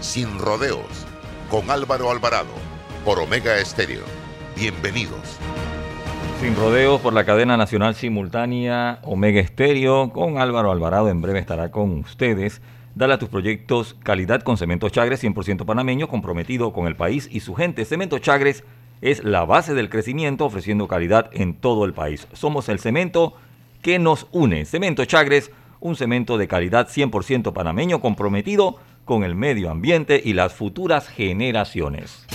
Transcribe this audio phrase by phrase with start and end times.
[0.00, 1.06] sin rodeos
[1.50, 2.52] con Álvaro Alvarado
[3.04, 4.02] por Omega Estéreo.
[4.56, 5.38] Bienvenidos.
[6.40, 11.08] Sin rodeos por la cadena nacional simultánea Omega Estéreo con Álvaro Alvarado.
[11.08, 12.60] En breve estará con ustedes.
[12.94, 17.40] Dale a tus proyectos calidad con Cemento Chagres, 100% panameño, comprometido con el país y
[17.40, 17.84] su gente.
[17.84, 18.64] Cemento Chagres
[19.00, 22.28] es la base del crecimiento, ofreciendo calidad en todo el país.
[22.32, 23.34] Somos el cemento
[23.82, 24.64] que nos une.
[24.64, 30.52] Cemento Chagres, un cemento de calidad 100% panameño, comprometido con el medio ambiente y las
[30.52, 32.26] futuras generaciones.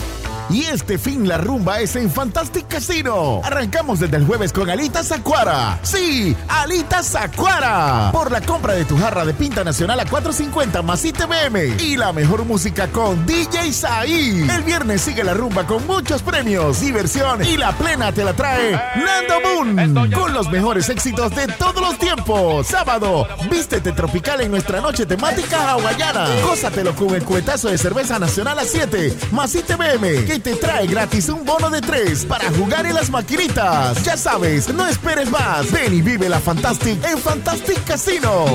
[0.52, 3.40] Y este fin la rumba es en Fantastic Casino.
[3.44, 5.78] Arrancamos desde el jueves con Alitas Acuara.
[5.84, 8.10] Sí, Alitas Acuara.
[8.12, 11.80] Por la compra de tu jarra de pinta nacional a 4.50 más ITBM.
[11.80, 14.48] Y la mejor música con DJ Saí.
[14.50, 18.72] El viernes sigue la rumba con muchos premios, diversión y la plena te la trae
[18.72, 20.12] Nando Moon.
[20.12, 22.66] Con los mejores éxitos de todos los tiempos.
[22.66, 26.28] Sábado, vístete tropical en nuestra noche temática hawaiana.
[26.44, 31.46] Gózatelo con el cuetazo de cerveza nacional a 7 más ITBM te trae gratis un
[31.46, 34.04] bono de 3 para jugar en las maquinitas.
[34.04, 35.72] Ya sabes, no esperes más.
[35.72, 38.46] Ven y vive la Fantastic en Fantastic Casino.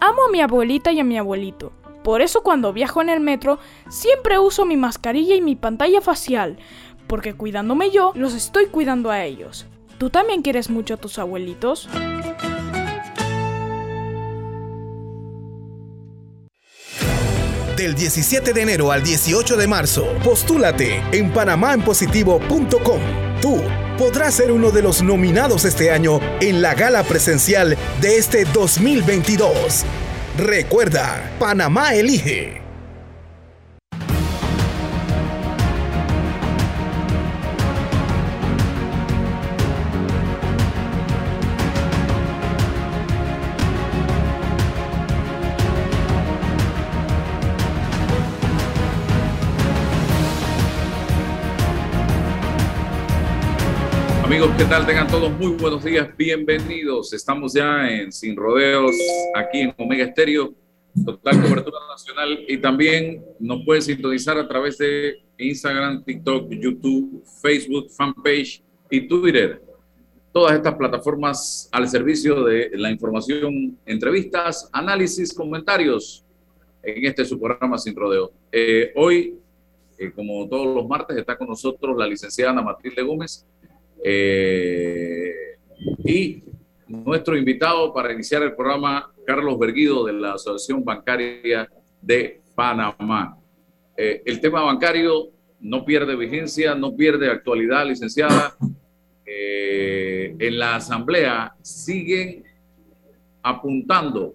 [0.00, 1.72] Amo a mi abuelita y a mi abuelito.
[2.02, 6.58] Por eso cuando viajo en el metro siempre uso mi mascarilla y mi pantalla facial,
[7.06, 9.66] porque cuidándome yo, los estoy cuidando a ellos.
[9.98, 11.88] ¿Tú también quieres mucho a tus abuelitos?
[17.78, 23.00] Del 17 de enero al 18 de marzo, postúlate en panamaenpositivo.com.
[23.40, 23.62] Tú
[23.96, 29.84] podrás ser uno de los nominados este año en la gala presencial de este 2022.
[30.36, 32.67] Recuerda, Panamá elige.
[54.38, 54.86] Amigos, ¿qué tal?
[54.86, 57.12] Tengan todos muy buenos días, bienvenidos.
[57.12, 58.94] Estamos ya en Sin Rodeos,
[59.34, 60.54] aquí en Omega Estéreo,
[61.04, 67.90] total cobertura nacional y también nos pueden sintonizar a través de Instagram, TikTok, YouTube, Facebook,
[67.90, 69.60] fanpage y Twitter.
[70.30, 76.24] Todas estas plataformas al servicio de la información, entrevistas, análisis, comentarios
[76.84, 78.30] en este su programa Sin Rodeos.
[78.52, 79.34] Eh, hoy,
[79.98, 83.44] eh, como todos los martes, está con nosotros la licenciada Ana Matilde Gómez
[84.04, 85.32] eh,
[86.04, 86.42] y
[86.86, 91.68] nuestro invitado para iniciar el programa, Carlos Berguido de la Asociación Bancaria
[92.00, 93.38] de Panamá.
[93.96, 98.56] Eh, el tema bancario no pierde vigencia, no pierde actualidad, licenciada.
[99.26, 102.44] Eh, en la Asamblea siguen
[103.42, 104.34] apuntando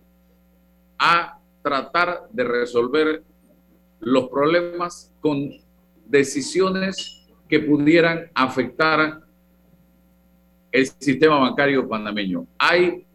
[0.99, 3.23] a tratar de resolver
[3.99, 5.49] los problemas con
[6.05, 9.22] decisiones que pudieran afectar
[10.73, 12.47] el sistema bancario panameño.
[12.57, 13.05] Hay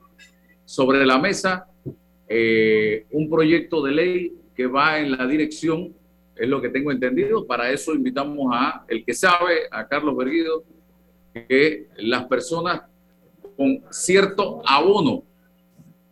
[0.65, 1.67] sobre la mesa
[2.29, 5.93] eh, un proyecto de ley que va en la dirección,
[6.37, 7.45] es lo que tengo entendido.
[7.47, 10.63] Para eso invitamos a el que sabe, a Carlos Berguido,
[11.35, 12.83] que las personas
[13.57, 15.25] con cierto abono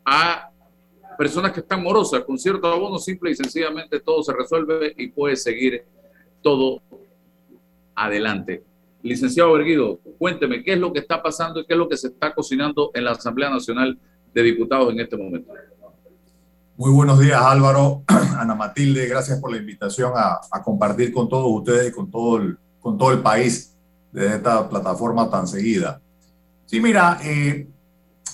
[0.04, 0.50] a
[1.16, 5.36] personas que están morosas, con cierto abono, simple y sencillamente todo se resuelve y puede
[5.36, 5.84] seguir
[6.42, 6.82] todo
[7.94, 8.64] adelante.
[9.06, 12.08] Licenciado Berguido, cuénteme qué es lo que está pasando y qué es lo que se
[12.08, 13.98] está cocinando en la Asamblea Nacional
[14.34, 15.52] de Diputados en este momento.
[16.76, 18.02] Muy buenos días, Álvaro.
[18.38, 22.58] Ana Matilde, gracias por la invitación a, compartir con todos ustedes y con todo el,
[22.80, 23.74] con todo el país
[24.12, 26.00] de esta plataforma tan seguida.
[26.66, 27.68] Sí, mira, eh,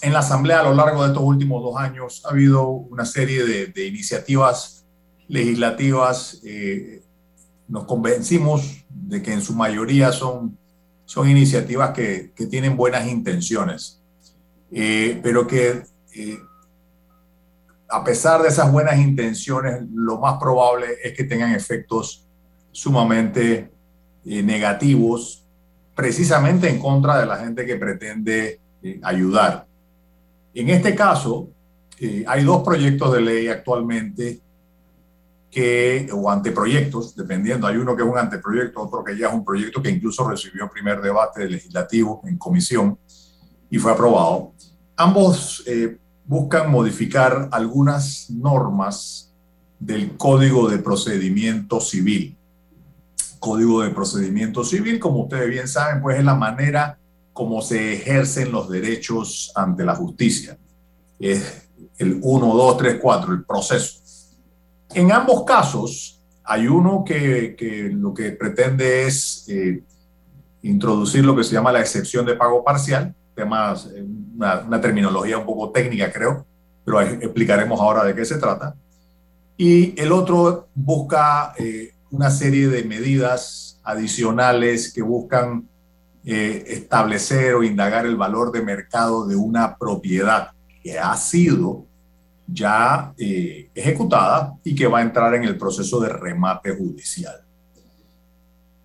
[0.00, 3.44] en la Asamblea a lo largo de estos últimos dos años ha habido una serie
[3.44, 4.86] de, iniciativas
[5.28, 6.40] legislativas.
[6.44, 7.04] Eh,
[7.68, 10.58] nos convencimos de que en su mayoría son
[11.12, 14.00] son iniciativas que, tienen buenas intenciones,
[14.70, 15.82] eh, pero que
[16.14, 16.38] eh,
[17.90, 22.26] a pesar de esas buenas intenciones, lo más probable es que tengan efectos
[22.70, 23.70] sumamente
[24.24, 25.44] eh, negativos,
[25.94, 28.58] precisamente en contra de la gente que pretende
[29.02, 29.66] ayudar.
[30.54, 31.50] En este caso,
[32.26, 34.40] hay dos proyectos de ley actualmente
[35.52, 39.44] que, o anteproyectos, dependiendo, hay uno que es un anteproyecto, otro que ya es un
[39.44, 42.98] proyecto que incluso recibió primer debate legislativo en comisión
[43.68, 44.54] y fue aprobado.
[44.96, 49.30] Ambos eh, buscan modificar algunas normas
[49.78, 52.34] del Código de Procedimiento Civil.
[53.38, 56.98] Código de Procedimiento Civil, como ustedes bien saben, pues es la manera
[57.34, 60.56] como se ejercen los derechos ante la justicia.
[61.18, 61.68] Es
[61.98, 64.01] el 1, 2, 3, 4, el proceso.
[64.94, 69.82] En ambos casos, hay uno que, lo que pretende es eh,
[70.62, 74.04] introducir lo que se llama la excepción de pago parcial, temas, eh,
[74.34, 76.44] una, terminología un poco técnica, creo,
[76.84, 78.74] pero explicaremos ahora de qué se trata.
[79.56, 85.68] Y el otro busca eh, una serie de medidas adicionales que buscan
[86.24, 90.50] establecer o indagar el valor de mercado de una propiedad
[90.80, 91.84] que ha sido
[92.52, 97.44] ya eh, ejecutada y que va a entrar en el proceso de remate judicial.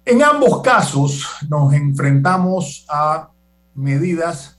[0.06, 3.30] En ambos casos nos enfrentamos a
[3.76, 4.58] medidas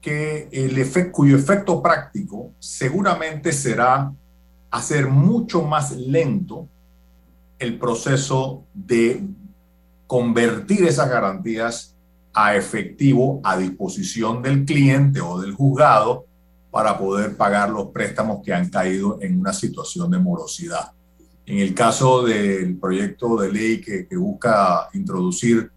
[0.00, 4.12] que el cuyo efecto práctico seguramente será
[4.70, 6.68] hacer mucho más lento
[7.58, 9.24] el proceso de
[10.06, 11.94] convertir esas garantías
[12.34, 16.26] a efectivo a disposición del cliente o del juzgado
[16.74, 20.90] para poder pagar los préstamos que han caído en una situación de morosidad.
[21.46, 25.70] En el caso del proyecto de ley que, busca introducir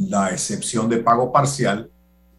[0.00, 1.90] la excepción de pago parcial,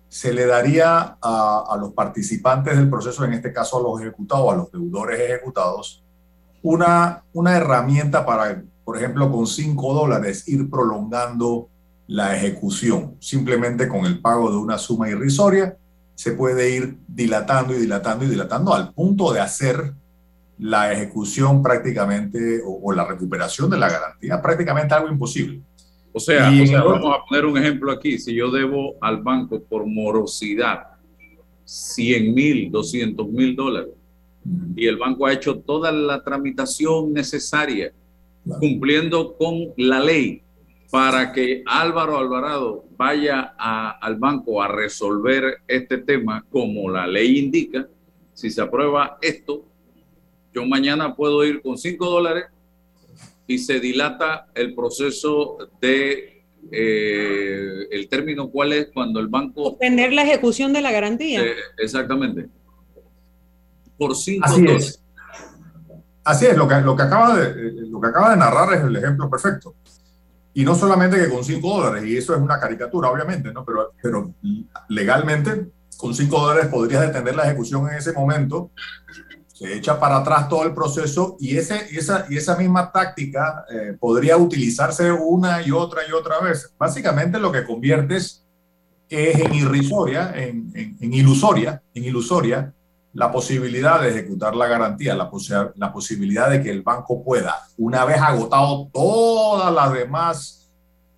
[0.08, 4.58] se le daría a, los participantes del proceso, en este caso a los ejecutados, a
[4.58, 6.04] los deudores ejecutados,
[6.62, 11.70] una, una herramienta para, por ejemplo, con 5 dólares ir prolongando
[12.06, 15.76] la ejecución, simplemente con el pago de una suma irrisoria
[16.18, 19.94] se puede ir dilatando y dilatando y dilatando al punto de hacer
[20.58, 25.62] la ejecución prácticamente o, la recuperación de la garantía prácticamente algo imposible.
[26.12, 26.50] O sea,
[26.84, 28.18] vamos a poner un ejemplo aquí.
[28.18, 30.88] Si yo debo al banco por morosidad
[31.66, 33.94] 100 mil, 200 mil dólares
[34.76, 37.94] y el banco ha hecho toda la tramitación necesaria
[38.60, 40.42] cumpliendo con la ley
[40.90, 47.88] para que Álvaro Alvarado vaya al banco a resolver este tema como la ley indica,
[48.34, 49.66] si se aprueba esto,
[50.54, 52.46] yo mañana puedo ir con 5 dólares
[53.46, 60.12] y se dilata el proceso de eh, el término cuál es cuando el banco tener
[60.14, 61.44] la ejecución de la garantía.
[61.44, 62.48] Eh, exactamente.
[63.98, 65.04] Por 5 dólares.
[66.24, 68.96] Así es lo que lo que acaba de lo que acaba de narrar es el
[68.96, 69.76] ejemplo perfecto
[70.58, 73.64] y no solamente que con 5 dólares, y eso es una caricatura, obviamente, ¿no?
[73.64, 74.34] Pero, pero
[74.90, 75.68] legalmente,
[75.98, 78.72] con 5 dólares podrías detener la ejecución en ese momento,
[79.54, 83.96] se echa para atrás todo el proceso y, ese, esa, y esa misma táctica eh,
[84.00, 86.74] podría utilizarse una y otra y otra vez.
[86.76, 88.44] Básicamente lo que conviertes
[89.10, 92.74] es en irrisoria, en, en, en ilusoria, en ilusoria,
[93.18, 95.32] la posibilidad de ejecutar la garantía, la,
[95.76, 100.70] la posibilidad de que el banco pueda, una vez agotado todas las demás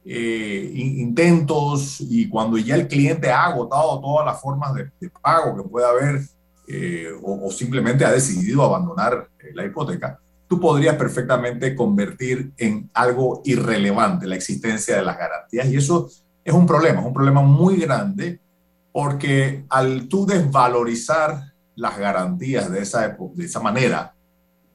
[0.06, 4.90] eh, intentos y cuando ya el cliente ha agotado todas las formas de,
[5.22, 6.22] pago que pueda haber
[6.69, 13.42] eh, o, simplemente ha decidido abandonar eh, la hipoteca, tú podrías perfectamente convertir en algo
[13.44, 15.68] irrelevante la existencia de las garantías.
[15.68, 16.09] Y eso
[16.45, 18.40] es un problema, es un problema muy grande
[18.94, 21.49] porque al tú desvalorizar
[21.80, 24.14] las garantías de esa, de esa manera,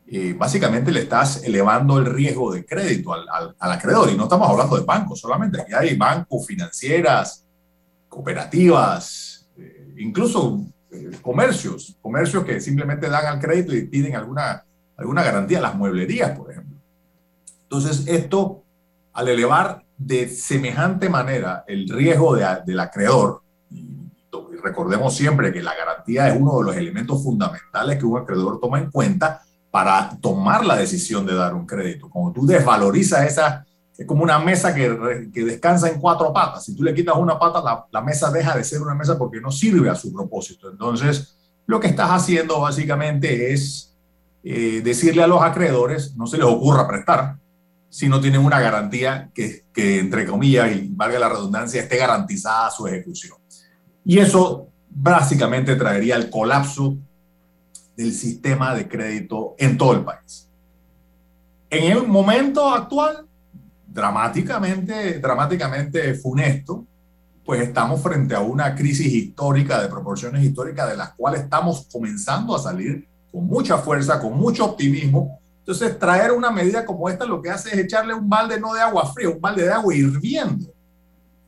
[0.06, 3.26] eh, básicamente le estás elevando el riesgo de crédito al,
[3.58, 4.10] al, acreedor.
[4.10, 7.44] Y no estamos hablando de bancos solamente, aquí hay bancos, financieras,
[8.08, 14.64] cooperativas, eh, incluso eh, comercios, comercios que simplemente dan al crédito y piden alguna,
[14.96, 16.78] alguna garantía, las mueblerías, por ejemplo.
[17.64, 18.62] Entonces, esto,
[19.12, 23.42] al elevar de semejante manera el riesgo de, del acreedor,
[24.64, 28.78] recordemos siempre que la garantía es uno de los elementos fundamentales que un acreedor toma
[28.78, 32.08] en cuenta para tomar la decisión de dar un crédito.
[32.08, 33.66] Como tú desvalorizas esa,
[33.96, 36.64] es como una mesa que, que descansa en cuatro patas.
[36.64, 39.40] Si tú le quitas una pata, la, la, mesa deja de ser una mesa porque
[39.40, 40.70] no sirve a su propósito.
[40.70, 43.94] Entonces, lo que estás haciendo básicamente es
[44.42, 47.36] eh, decirle a los acreedores, no se les ocurra prestar,
[47.88, 52.70] si no tienen una garantía que, que, entre comillas, y valga la redundancia, esté garantizada
[52.70, 53.38] su ejecución.
[54.04, 56.96] Y eso básicamente traería el colapso
[57.96, 60.48] del sistema de crédito en todo el país.
[61.70, 63.26] En el momento actual,
[63.86, 66.84] dramáticamente, dramáticamente funesto,
[67.44, 72.54] pues estamos frente a una crisis histórica de proporciones históricas de las cuales estamos comenzando
[72.54, 75.40] a salir con mucha fuerza, con mucho optimismo.
[75.58, 78.80] Entonces, traer una medida como esta lo que hace es echarle un balde no de
[78.80, 80.73] agua fría, un balde de agua hirviendo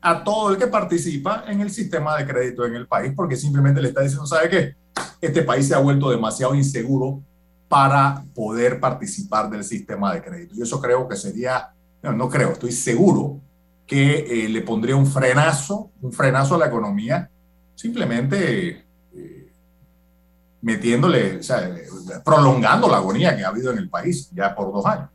[0.01, 3.81] a todo el que participa en el sistema de crédito en el país, porque simplemente
[3.81, 4.75] le está diciendo, ¿sabe qué?
[5.19, 7.21] Este país se ha vuelto demasiado inseguro
[7.67, 10.55] para poder participar del sistema de crédito.
[10.55, 11.69] Y eso creo que sería,
[12.01, 13.41] no, no creo, estoy seguro
[13.85, 17.29] que eh, le pondría un frenazo, un frenazo a la economía,
[17.75, 19.51] simplemente eh,
[20.61, 21.73] metiéndole, o sea,
[22.23, 25.09] prolongando la agonía que ha habido en el país ya por dos años.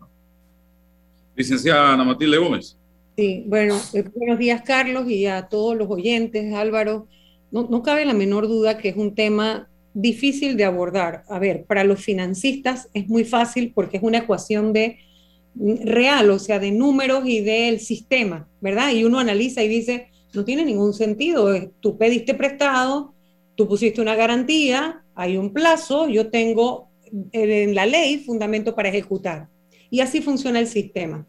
[1.35, 2.77] Licenciada Ana Matilde Gómez.
[3.17, 7.09] Sí, bueno, eh, buenos días Carlos y a todos los oyentes, Álvaro.
[7.51, 11.25] No, no cabe la menor duda que es un tema difícil de abordar.
[11.29, 14.99] A ver, para los financistas es muy fácil porque es una ecuación de
[15.55, 18.93] real, o sea, de números y del sistema, ¿verdad?
[18.93, 23.13] Y uno analiza y dice, no tiene ningún sentido, tú pediste prestado,
[23.55, 26.89] tú pusiste una garantía, hay un plazo, yo tengo
[27.33, 29.49] en la ley fundamento para ejecutar.
[29.91, 31.27] Y así funciona el sistema.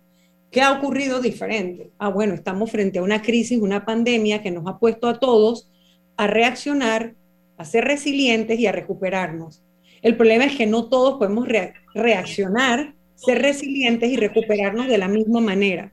[0.54, 1.90] ¿Qué ha ocurrido diferente?
[1.98, 5.72] Ah, bueno, estamos frente a una crisis, una pandemia que nos ha puesto a todos
[6.16, 7.16] a reaccionar,
[7.58, 9.64] a ser resilientes y a recuperarnos.
[10.04, 11.48] El problema es que no todos podemos
[11.96, 15.92] reaccionar ser resilientes y recuperarnos de la misma manera.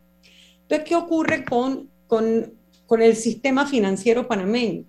[0.61, 2.53] Entonces, ¿qué ocurre con, con,
[2.85, 4.85] con el sistema financiero panameño?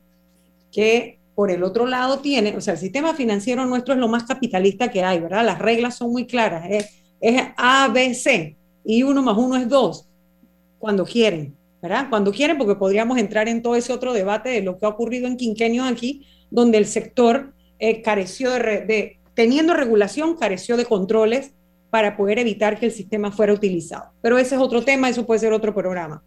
[0.70, 4.24] Que por el otro lado tiene, o sea, el sistema financiero nuestro es lo más
[4.24, 5.46] capitalista que hay, ¿verdad?
[5.46, 6.90] Las reglas son muy claras, es,
[7.22, 10.08] es A, B, C, y uno más uno es dos,
[10.80, 12.08] cuando quieren, ¿verdad?
[12.10, 15.28] Cuando quieren, porque podríamos entrar en todo ese otro debate de lo que ha ocurrido
[15.28, 21.54] en quinquenios aquí, donde el sector eh, careció de, de, teniendo regulación, careció de controles
[21.90, 24.12] para poder evitar que el sistema fuera utilizado.
[24.22, 26.24] Pero ese es otro tema, eso puede ser otro programa.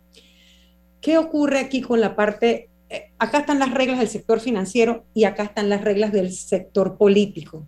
[1.00, 5.24] ¿Qué ocurre aquí con la parte, eh, acá están las reglas del sector financiero y
[5.24, 7.66] acá están las reglas del sector político?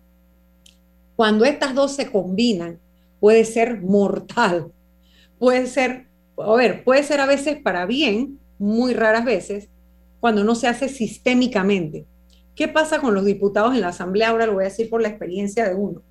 [1.16, 2.78] Cuando estas dos se combinan,
[3.20, 4.72] puede ser mortal.
[5.38, 6.06] Puede ser,
[6.38, 9.68] a ver, puede ser a veces para bien, muy raras veces,
[10.20, 12.06] cuando no se hace sistémicamente.
[12.54, 14.30] ¿Qué pasa con los diputados en la Asamblea?
[14.30, 16.02] Ahora lo voy a decir por la experiencia de uno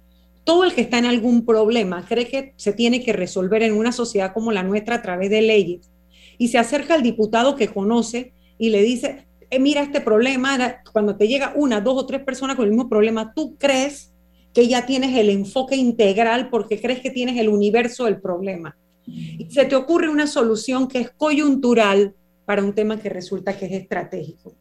[0.46, 3.92] todo el que está en algún problema cree que se tiene que resolver en una
[3.92, 5.90] sociedad como la nuestra a través de leyes
[6.38, 11.18] y se acerca al diputado que conoce y le dice, eh, mira este problema, cuando
[11.18, 14.14] te llega una, dos o tres personas con el mismo problema, tú crees
[14.54, 18.78] que ya tienes el enfoque integral porque crees que tienes el universo del problema.
[19.08, 23.66] Y se te ocurre una solución que es coyuntural para un tema que resulta que
[23.66, 24.56] es estratégico.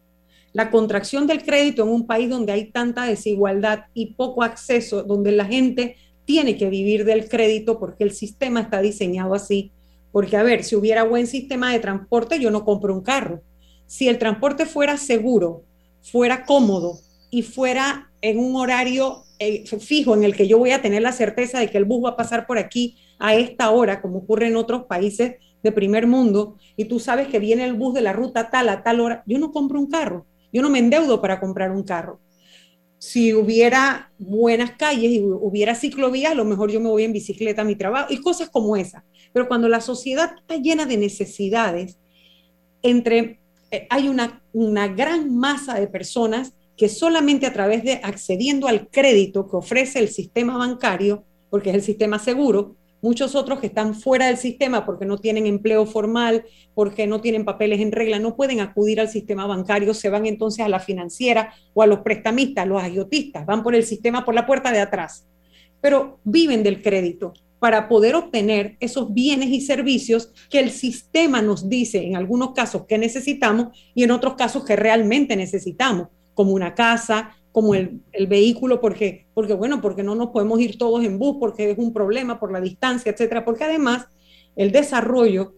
[0.52, 5.32] La contracción del crédito en un país donde hay tanta desigualdad y poco acceso, donde
[5.32, 9.72] la gente tiene que vivir del crédito porque el sistema está diseñado así.
[10.12, 13.42] Porque, a ver, si hubiera buen sistema de transporte, yo no compro un carro.
[13.86, 15.64] Si el transporte fuera seguro,
[16.02, 20.80] fuera cómodo y fuera en un horario eh, fijo en el que yo voy a
[20.80, 24.00] tener la certeza de que el bus va a pasar por aquí a esta hora,
[24.02, 27.94] como ocurre en otros países de primer mundo, y tú sabes que viene el bus
[27.94, 30.78] de la ruta tal a tal hora, yo no compro un carro yo no me
[30.78, 32.20] endeudo para comprar un carro.
[32.98, 37.62] Si hubiera buenas calles y hubiera ciclovías, a lo mejor yo me voy en bicicleta
[37.62, 39.02] a mi trabajo y cosas como esas.
[39.32, 41.98] Pero cuando la sociedad está llena de necesidades,
[42.82, 43.40] entre,
[43.72, 48.88] eh, hay una, una gran masa de personas que solamente a través de accediendo al
[48.88, 53.94] crédito que ofrece el sistema bancario, porque es el sistema seguro, Muchos otros que están
[53.94, 58.34] fuera del sistema porque no tienen empleo formal, porque no tienen papeles en regla, no
[58.34, 62.66] pueden acudir al sistema bancario, se van entonces a la financiera o a los prestamistas,
[62.66, 65.28] los agiotistas, van por el sistema por la puerta de atrás,
[65.82, 71.68] pero viven del crédito para poder obtener esos bienes y servicios que el sistema nos
[71.68, 76.74] dice en algunos casos que necesitamos y en otros casos que realmente necesitamos, como una
[76.74, 81.20] casa, como el, el, vehículo, porque, porque, bueno, porque no nos podemos ir todos en
[81.20, 84.08] bus, porque es un problema por la distancia, etcétera, porque además
[84.56, 85.54] el desarrollo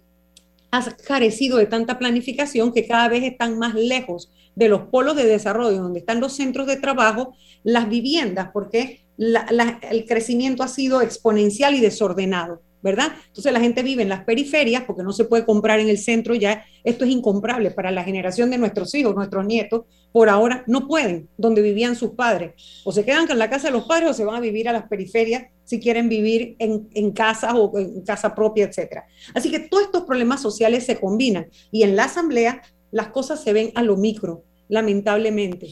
[0.73, 5.25] ha carecido de tanta planificación que cada vez están más lejos de los polos de
[5.25, 7.33] desarrollo, donde están los centros de trabajo,
[7.65, 12.61] las viviendas, porque el crecimiento ha sido exponencial y desordenado.
[12.83, 13.13] ¿Verdad?
[13.29, 16.35] Entonces la gente vive en las periferias porque no se puede comprar en el centro,
[16.35, 20.87] ya esto es incomparable para la generación de nuestros hijos, nuestros nietos, por ahora no
[20.87, 22.53] pueden donde vivían sus padres.
[22.85, 24.73] O se quedan en la casa de los padres o se van a vivir a
[24.73, 29.03] las periferias si quieren vivir en, en casa o en casa propia, etc.
[29.35, 33.53] Así que todos estos problemas sociales se combinan y en la asamblea las cosas se
[33.53, 35.71] ven a lo micro, lamentablemente.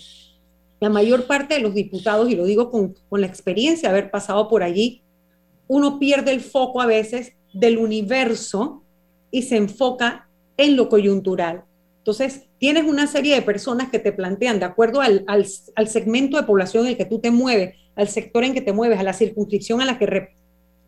[0.81, 4.11] La mayor parte de los diputados, y lo digo con, con la experiencia de haber
[4.11, 5.04] pasado por allí,
[5.69, 8.83] uno pierde el foco a veces del universo
[9.31, 11.65] y se enfoca en lo coyuntural.
[11.99, 16.43] Entonces, tienes una serie de personas que te plantean, de acuerdo al, al, segmento de
[16.43, 19.15] población en el que tú te mueves, al sector en que te mueves, a la
[19.15, 20.29] circunscripción a la que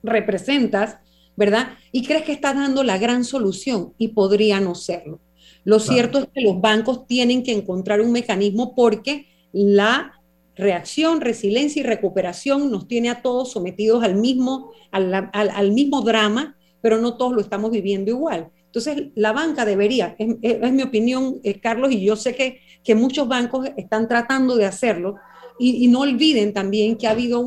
[0.03, 0.99] representas,
[1.37, 1.71] ¿verdad?
[1.91, 5.21] Y crees que estás dando la gran solución y podría no serlo.
[5.65, 10.16] Lo cierto es que los bancos tienen que encontrar un mecanismo porque la
[10.57, 16.99] reacción, resiliencia y recuperación nos tiene a todos sometidos al mismo, al, mismo drama, pero
[16.99, 18.49] no todos lo estamos viviendo igual.
[18.65, 23.29] Entonces, la banca debería, es, mi opinión, eh, Carlos, y yo sé que, que, muchos
[23.29, 25.17] bancos están tratando de hacerlo,
[25.59, 27.43] y, no olviden también que ha habido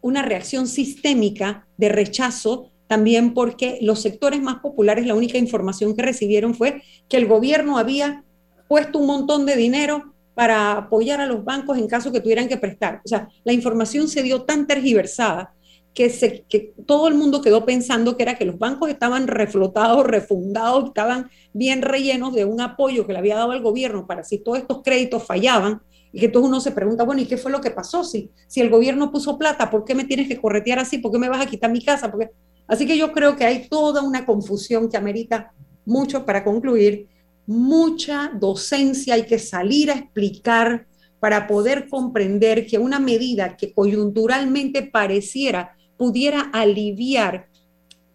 [0.00, 6.02] una reacción sistémica de rechazo, también porque los sectores más populares, la única información que
[6.02, 8.24] recibieron fue que el gobierno había
[8.68, 12.58] puesto un montón de dinero para apoyar a los bancos en caso que tuvieran que
[12.58, 13.00] prestar.
[13.02, 15.54] O sea, la información se dio tan tergiversada
[15.94, 20.04] que, se, que todo el mundo quedó pensando que era que los bancos estaban reflotados,
[20.04, 24.36] refundados, estaban bien rellenos de un apoyo que le había dado el gobierno para si
[24.36, 25.80] todos estos créditos fallaban.
[26.12, 28.04] Y que entonces uno se pregunta, bueno, ¿y qué fue lo que pasó?
[28.04, 30.98] Si, si el gobierno puso plata, ¿por qué me tienes que corretear así?
[30.98, 32.10] ¿Por qué me vas a quitar mi casa?
[32.10, 32.28] Porque...
[32.68, 35.54] Así que yo creo que hay toda una confusión que amerita
[35.86, 37.08] mucho para concluir
[37.46, 40.86] mucha docencia, hay que salir a explicar
[41.20, 47.48] para poder comprender que una medida que coyunturalmente pareciera pudiera aliviar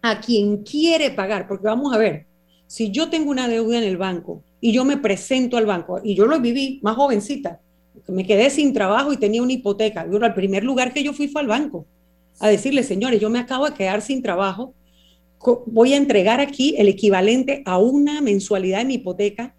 [0.02, 2.26] a quien quiere pagar, porque vamos a ver,
[2.66, 6.14] si yo tengo una deuda en el banco y yo me presento al banco, y
[6.14, 7.60] yo lo viví más jovencita,
[8.08, 11.28] me quedé sin trabajo y tenía una hipoteca, yo, al primer lugar que yo fui
[11.28, 11.86] fue al banco,
[12.40, 14.74] a decirle, señores, yo me acabo de quedar sin trabajo,
[15.66, 19.54] voy a entregar aquí el equivalente a una mensualidad de mi hipoteca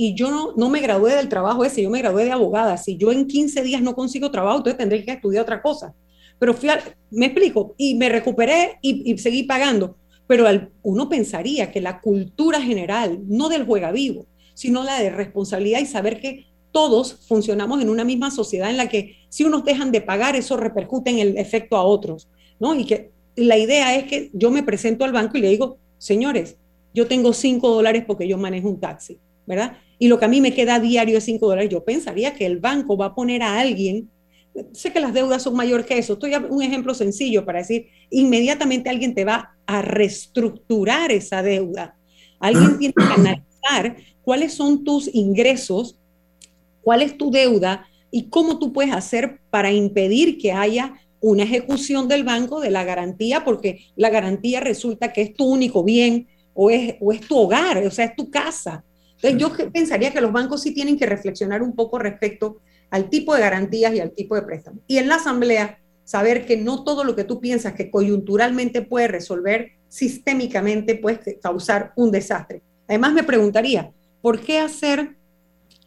[0.00, 2.76] y yo no, me gradué del trabajo ese, yo me gradué de abogada.
[2.76, 5.92] Si yo en 15 días no consigo trabajo, entonces tendré que estudiar otra cosa.
[6.38, 6.68] Pero fui
[7.10, 9.96] me explico, y me recuperé y, seguí pagando.
[10.28, 10.46] Pero
[10.82, 15.86] uno pensaría que la cultura general, no del juega vivo, sino la de responsabilidad y
[15.86, 20.00] saber que todos funcionamos en una misma sociedad en la que si unos dejan de
[20.00, 22.28] pagar, eso repercute en el efecto a otros,
[22.60, 22.72] ¿no?
[22.74, 23.10] Y que
[23.44, 26.56] la idea es que yo me presento al banco y le digo, señores,
[26.94, 29.78] yo tengo cinco dólares porque yo manejo un taxi, ¿verdad?
[29.98, 31.70] Y lo que a mí me queda diario es cinco dólares.
[31.70, 34.10] Yo pensaría que el banco va a poner a alguien,
[34.72, 38.90] sé que las deudas son mayor que eso, estoy un ejemplo sencillo para decir, inmediatamente
[38.90, 41.96] alguien te va a reestructurar esa deuda.
[42.40, 45.98] Alguien tiene que analizar cuáles son tus ingresos,
[46.82, 52.08] cuál es tu deuda y cómo tú puedes hacer para impedir que haya una ejecución
[52.08, 56.70] del banco de la garantía, porque la garantía resulta que es tu único bien o
[56.70, 58.84] es, o es tu hogar, o sea, es tu casa.
[59.20, 62.58] Entonces yo pensaría que los bancos sí tienen que reflexionar un poco respecto
[62.90, 64.80] al tipo de garantías y al tipo de préstamos.
[64.86, 69.08] Y en la asamblea, saber que no todo lo que tú piensas que coyunturalmente puede
[69.08, 72.62] resolver, sistémicamente puede causar un desastre.
[72.86, 75.16] Además me preguntaría, ¿por qué hacer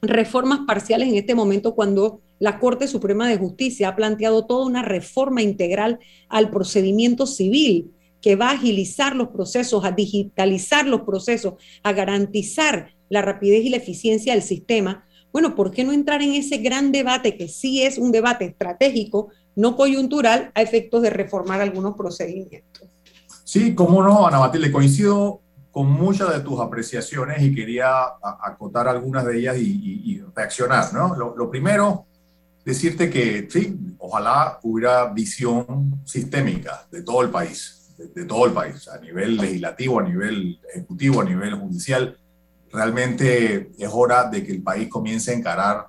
[0.01, 4.81] reformas parciales en este momento cuando la Corte Suprema de Justicia ha planteado toda una
[4.81, 11.53] reforma integral al procedimiento civil que va a agilizar los procesos, a digitalizar los procesos,
[11.83, 15.05] a garantizar la rapidez y la eficiencia del sistema.
[15.31, 19.29] Bueno, ¿por qué no entrar en ese gran debate que sí es un debate estratégico,
[19.55, 22.89] no coyuntural, a efectos de reformar algunos procedimientos?
[23.43, 27.91] Sí, cómo no, Ana Matilde, coincido con muchas de tus apreciaciones y quería
[28.43, 31.15] acotar algunas de ellas y, reaccionar, ¿no?
[31.15, 32.07] lo primero,
[32.65, 38.87] decirte que sí, ojalá hubiera visión sistémica de todo el país, de, todo el país,
[38.87, 42.17] a nivel legislativo, a nivel ejecutivo, a nivel judicial.
[42.71, 45.87] Realmente es hora de que el país comience a encarar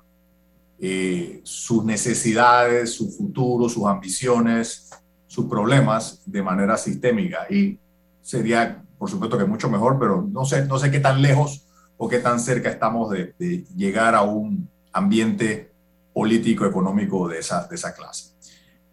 [0.79, 4.89] eh, sus necesidades, su futuro, sus ambiciones,
[5.27, 7.47] sus problemas de manera sistémica.
[7.49, 7.79] Y
[8.21, 11.65] sería, por supuesto, que mucho mejor, pero no sé, no sé qué tan lejos
[11.97, 15.72] o qué tan cerca estamos de, de llegar a un ambiente
[16.13, 18.33] político, económico de esa, de esa clase.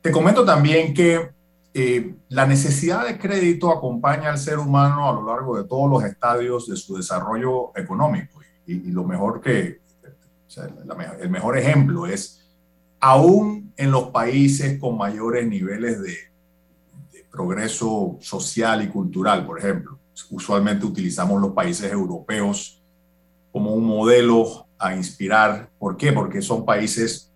[0.00, 1.30] Te comento también que
[1.72, 6.02] eh, la necesidad de crédito acompaña al ser humano a lo largo de todos los
[6.04, 8.40] estadios de su desarrollo económico.
[8.66, 9.80] Y, lo mejor que,
[11.20, 12.48] el mejor ejemplo es,
[12.98, 16.16] aún en los países con mayores niveles de,
[17.12, 19.98] de progreso social y cultural, por ejemplo,
[20.30, 22.83] usualmente utilizamos los países europeos
[23.52, 25.71] como un modelo a inspirar.
[25.79, 26.12] ¿Por qué?
[26.12, 27.31] Porque son países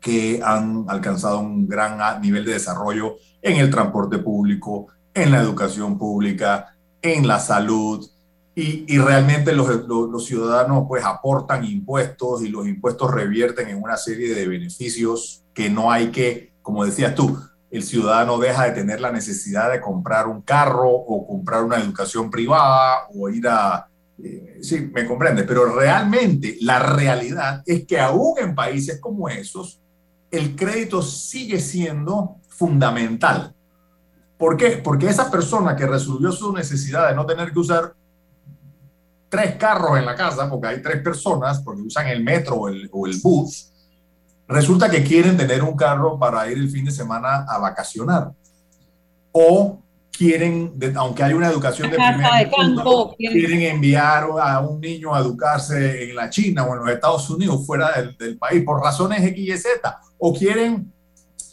[0.00, 5.98] que han alcanzado un gran nivel de desarrollo en el transporte público, en la educación
[5.98, 8.08] pública, en la salud,
[8.54, 14.34] y, realmente los, los, ciudadanos pues aportan impuestos y los impuestos revierten en una serie
[14.34, 17.38] de beneficios que no hay que, como decías tú,
[17.70, 22.30] el ciudadano deja de tener la necesidad de comprar un carro o comprar una educación
[22.30, 23.88] privada o ir a
[24.60, 29.80] sí, me comprende, pero realmente la realidad es que aún en países como esos,
[30.30, 33.54] el crédito sigue siendo fundamental.
[34.38, 34.80] ¿Por qué?
[34.82, 37.94] Porque esa persona que resolvió su necesidad de no tener que usar
[39.28, 42.88] tres carros en la casa, porque hay tres personas, porque usan el metro o el,
[42.92, 43.72] o el bus,
[44.48, 48.32] resulta que quieren tener un carro para ir el fin de semana a vacacionar.
[49.32, 49.80] O
[50.20, 56.10] quieren, aunque hay una educación de primer mundo, quieren enviar a un niño a educarse
[56.10, 59.56] en la China o en los Estados Unidos, fuera del, país, por razones X y
[59.56, 60.92] Z, o quieren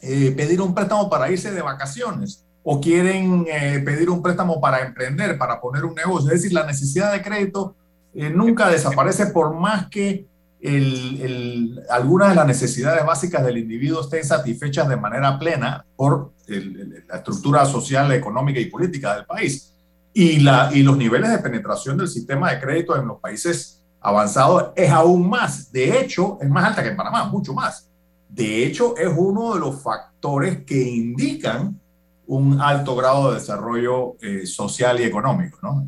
[0.02, 4.82] eh, pedir un préstamo para irse de vacaciones, o quieren eh, pedir un préstamo para
[4.82, 6.30] emprender, para poner un negocio.
[6.30, 7.74] Es decir, la necesidad de crédito
[8.14, 10.28] eh, nunca desaparece por más que
[10.60, 17.18] el, algunas de las necesidades básicas del individuo estén satisfechas de manera plena por la
[17.18, 19.74] estructura social, económica y política del país.
[20.14, 24.72] Y, la, y los niveles de penetración del sistema de crédito en los países avanzados
[24.76, 25.72] es aún más.
[25.72, 27.90] De hecho, es más alta que en Panamá, mucho más.
[28.28, 31.80] De hecho, es uno de los factores que indican
[32.26, 35.60] un alto grado de desarrollo eh, social y económico.
[35.62, 35.88] ¿no?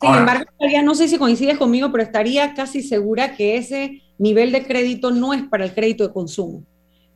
[0.00, 0.44] Sin embargo,
[0.84, 5.34] no sé si coincides conmigo, pero estaría casi segura que ese nivel de crédito no
[5.34, 6.62] es para el crédito de consumo.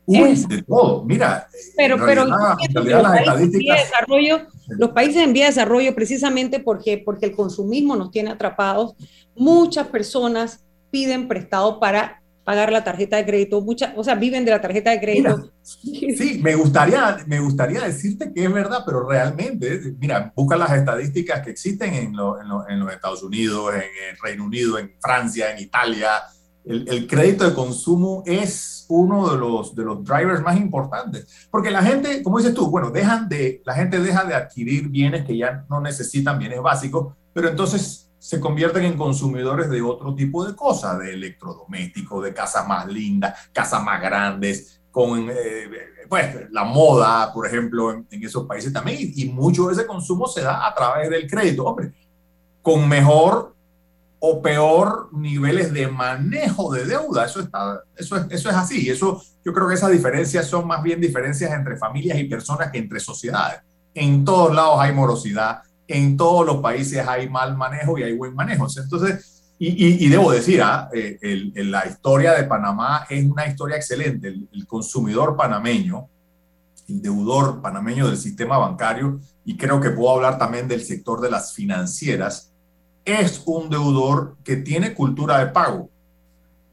[0.06, 1.04] Uy, de todo.
[1.04, 6.98] Mira, pero, pero los, países de desarrollo, los países en vía de desarrollo, precisamente porque,
[6.98, 8.94] porque el consumismo nos tiene atrapados,
[9.36, 14.50] muchas personas piden prestado para pagar la tarjeta de crédito, muchas, o sea, viven de
[14.50, 15.52] la tarjeta de crédito.
[15.62, 21.42] sí, me gustaría, me gustaría decirte que es verdad, pero realmente, mira, busca las estadísticas
[21.42, 25.62] que existen en, en, en los Estados Unidos, en el Reino Unido, en Francia, en
[25.62, 26.10] Italia,
[26.64, 31.48] el, crédito de consumo es uno de los, de los drivers más importantes.
[31.50, 35.24] Porque la gente, como dices tú, bueno, dejan de, la gente deja de adquirir bienes
[35.24, 40.44] que ya no necesitan, bienes básicos, pero entonces se convierten en consumidores de otro tipo
[40.44, 45.70] de cosas, de electrodomésticos, de casas más lindas, casas más grandes, con eh,
[46.08, 48.98] pues, la moda, por ejemplo, en, esos países también.
[49.00, 51.64] Y, y mucho de ese consumo se da a través del crédito.
[51.64, 51.92] Hombre,
[52.60, 53.54] con mejor
[54.20, 57.24] o peor niveles de manejo de deuda.
[57.24, 58.90] Eso, está, eso, es, eso es así.
[58.90, 62.78] Eso, yo creo que esas diferencias son más bien diferencias entre familias y personas que
[62.78, 63.60] entre sociedades.
[63.94, 68.34] En todos lados hay morosidad, en todos los países hay mal manejo y hay buen
[68.34, 68.66] manejo.
[68.76, 70.88] Entonces, y, y, debo decir, ¿ah?
[70.90, 74.28] Eh, la historia de Panamá es una historia excelente.
[74.28, 76.08] El, el consumidor panameño,
[76.88, 81.30] el deudor panameño del sistema bancario, y creo que puedo hablar también del sector de
[81.30, 82.49] las financieras,
[83.04, 85.90] es un deudor que tiene cultura de pago.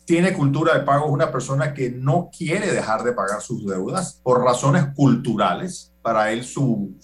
[0.06, 4.20] Tiene cultura de pago es una persona que no quiere dejar de pagar sus deudas
[4.24, 5.92] por razones culturales.
[6.02, 6.96] Para él su,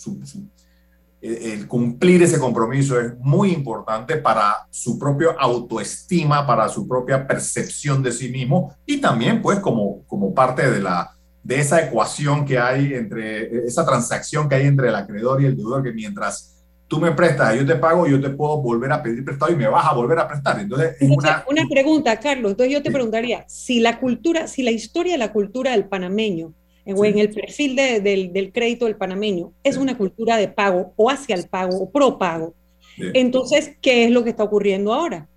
[1.24, 8.04] el cumplir ese compromiso es muy importante para su propia autoestima, para su propia percepción
[8.04, 12.60] de sí mismo y también pues como, como parte de, la, de esa ecuación que
[12.60, 16.53] hay entre, esa transacción que hay entre el acreedor y el deudor, que mientras
[16.94, 19.68] tú me prestas, yo te pago, yo te puedo volver a pedir prestado y me
[19.68, 20.60] vas a volver a prestar.
[20.60, 21.44] Entonces, una...
[21.68, 22.52] pregunta, Carlos.
[22.52, 26.54] Entonces yo te preguntaría, si la cultura, si la historia de la cultura del panameño,
[26.86, 31.34] o en el perfil del, crédito del panameño, es una cultura de pago o hacia
[31.36, 32.54] el pago o pro pago,
[33.16, 35.28] entonces, ¿qué es lo que está ocurriendo ahora?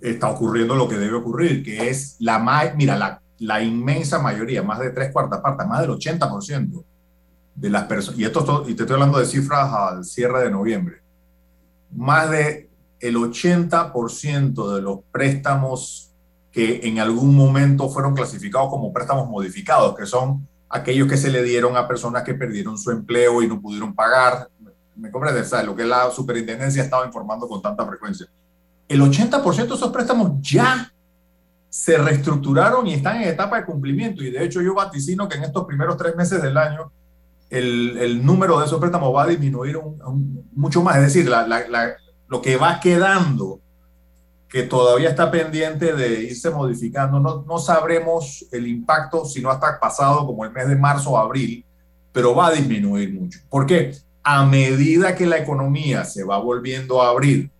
[0.00, 4.62] Está ocurriendo lo que debe ocurrir, que es la más, mira, la, la inmensa mayoría,
[4.62, 6.84] más de tres cuartas partes, más del 80%
[7.56, 11.02] de las personas, y, esto, y te estoy hablando de cifras al cierre de noviembre,
[11.90, 12.68] más de
[13.00, 16.12] el 80% de los préstamos
[16.52, 21.42] que en algún momento fueron clasificados como préstamos modificados, que son aquellos que se le
[21.42, 24.48] dieron a personas que perdieron su empleo y no pudieron pagar.
[24.94, 25.48] ¿Me comprendes?
[25.48, 25.66] ¿Sabes?
[25.66, 28.26] Lo que la superintendencia estaba informando con tanta frecuencia.
[28.88, 30.90] El 80% de esos préstamos ya
[31.68, 34.24] se reestructuraron y están en etapa de cumplimiento.
[34.24, 36.90] Y de hecho yo vaticino que en estos primeros tres meses del año
[37.50, 39.78] el, el, número de esos préstamos va a disminuir
[40.52, 40.96] mucho más.
[40.96, 41.30] Es decir,
[42.28, 43.60] lo que va quedando,
[44.48, 49.78] que todavía está pendiente de irse modificando, no, no sabremos el impacto si no hasta
[49.78, 51.64] pasado como el mes de marzo o abril,
[52.12, 53.40] pero va a disminuir mucho.
[53.48, 53.92] ¿Por qué?
[54.22, 57.50] A medida que la economía se va volviendo a abrir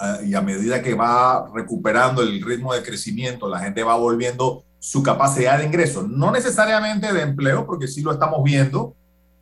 [0.00, 4.64] uh, y a medida que va recuperando el ritmo de crecimiento, la gente va volviendo
[4.84, 8.94] su capacidad de ingreso, no necesariamente de empleo, porque sí lo estamos viendo,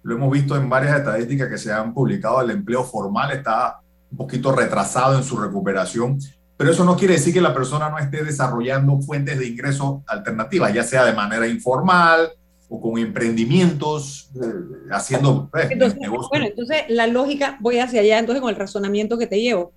[0.04, 3.80] lo hemos visto en varias estadísticas que se han publicado, el empleo formal está
[4.12, 6.16] un poquito retrasado en su recuperación,
[6.56, 10.72] pero eso no quiere decir que la persona no esté desarrollando fuentes de ingreso alternativas,
[10.72, 12.28] ya sea de manera informal
[12.68, 14.46] o con emprendimientos, eh,
[14.92, 16.28] haciendo eh, negocios.
[16.30, 19.72] Bueno, entonces la lógica, voy hacia allá, entonces con el razonamiento que te llevo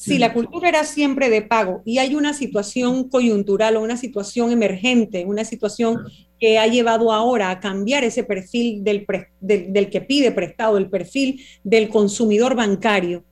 [0.00, 4.50] Si la cultura era siempre de pago y hay una situación coyuntural o una situación
[4.50, 5.98] emergente, una situación
[6.38, 9.06] que ha llevado ahora a cambiar ese perfil del,
[9.40, 13.24] del, que pide prestado, el perfil del consumidor bancario,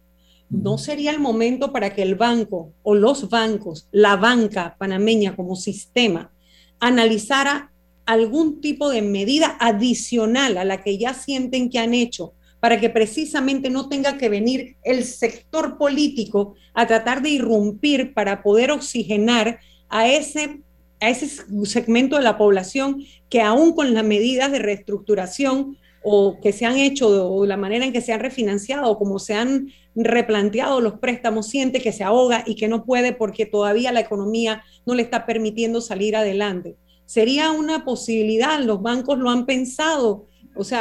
[0.50, 5.56] ¿no sería el momento para que el banco o los bancos, la banca panameña como
[5.56, 6.34] sistema,
[6.80, 7.72] analizara
[8.04, 12.90] algún tipo de medida adicional a la que ya sienten que han hecho para que
[12.90, 19.60] precisamente no tenga que venir el sector político a tratar de irrumpir para poder oxigenar
[19.88, 20.60] a ese,
[21.00, 21.28] a ese
[21.64, 26.76] segmento de la población que aún con las medidas de reestructuración o que se han
[26.76, 30.94] hecho o la manera en que se han refinanciado o como se han replanteado los
[30.94, 35.02] préstamos, siente que se ahoga y que no puede porque todavía la economía no le
[35.02, 36.76] está permitiendo salir adelante.
[37.04, 40.26] Sería una posibilidad, los bancos lo han pensado,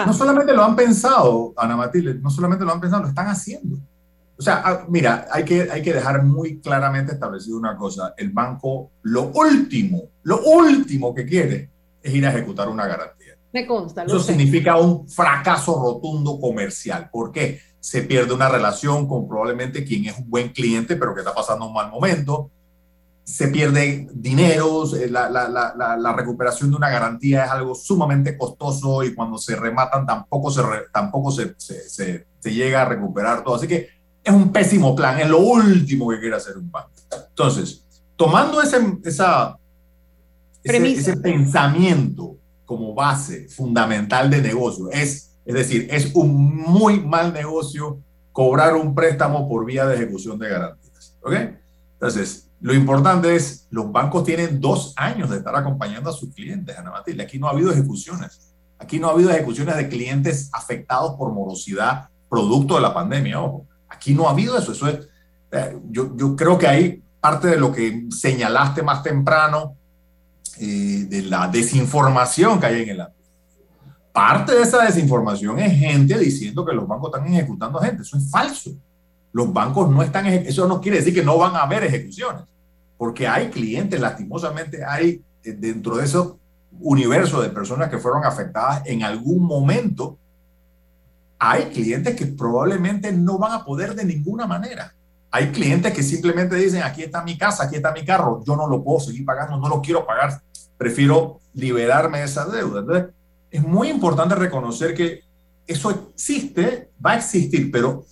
[0.06, 3.78] no solamente lo han pensado, Ana Matilde, no solamente lo han pensado, lo están haciendo.
[4.38, 8.13] O sea, ah, mira, hay que, hay que dejar muy claramente establecido una cosa.
[8.18, 11.70] El banco, lo último, lo último que quiere
[12.02, 13.36] es ir a ejecutar una garantía.
[13.52, 14.04] Me consta.
[14.04, 17.10] Eso significa un fracaso rotundo comercial.
[17.12, 17.60] ¿Por qué?
[17.80, 21.66] Se pierde una relación con probablemente quien es un buen cliente, pero que está pasando
[21.66, 22.52] un mal momento
[23.28, 28.38] se pierde dinero, eh, la, la, la, la, recuperación de una garantía es algo sumamente
[28.38, 30.62] costoso y cuando se rematan tampoco se,
[30.94, 33.56] tampoco se, se, se, llega a recuperar todo.
[33.56, 33.90] Así que
[34.24, 36.92] es un pésimo plan, es lo último que quiere hacer un banco.
[37.28, 37.86] Entonces,
[38.16, 39.58] tomando ese, esa,
[40.63, 47.34] ese, ese, pensamiento como base fundamental de negocio, es, es decir, es un muy mal
[47.34, 48.00] negocio
[48.32, 51.18] cobrar un préstamo por vía de ejecución de garantías.
[51.22, 51.34] ¿Ok?
[51.96, 56.78] Entonces, lo importante es, los bancos tienen dos años de estar acompañando a sus clientes,
[56.78, 57.24] Ana Matilde.
[57.24, 58.56] Aquí no ha habido ejecuciones.
[58.80, 63.41] Aquí no ha habido ejecuciones de clientes afectados por morosidad producto de la pandemia.
[63.41, 64.72] Ojo, aquí no ha habido eso.
[64.72, 65.08] Eso es,
[65.52, 69.76] eh, yo, yo creo que hay parte de lo que señalaste más temprano,
[70.60, 73.17] eh, de la desinformación que hay en el ámbito.
[74.12, 78.02] Parte de esa desinformación es gente diciendo que los bancos están ejecutando gente.
[78.02, 78.72] Eso es falso
[79.38, 82.41] los bancos no están, eso no quiere decir que no van a haber ejecuciones,
[82.97, 86.17] porque hay clientes, lastimosamente hay eh, dentro de ese
[86.80, 90.17] universo de personas que fueron afectadas en algún momento,
[91.38, 94.91] hay clientes que probablemente no van a poder de ninguna manera.
[95.30, 98.65] Hay clientes que simplemente dicen, aquí está mi casa, aquí está mi carro, yo no
[98.65, 100.41] lo puedo seguir pagando, no lo quiero pagar,
[100.80, 102.80] prefiero liberarme de esa deuda.
[102.80, 103.06] Entonces,
[103.52, 105.21] es muy importante reconocer que
[105.67, 108.04] eso existe, va a existir, pero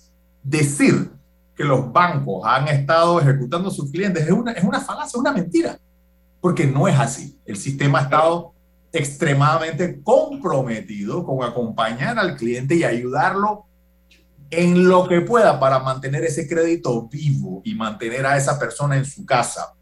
[0.44, 1.15] decir
[1.56, 5.32] que los bancos han estado ejecutando a sus clientes es una, es una falacia, una
[5.32, 5.78] mentira,
[6.40, 7.40] porque no es así.
[7.46, 8.52] El sistema ha estado
[8.92, 13.64] extremadamente comprometido con acompañar al cliente y ayudarlo
[14.50, 19.04] en lo que pueda para mantener ese crédito vivo y mantener a esa persona en
[19.04, 19.72] su casa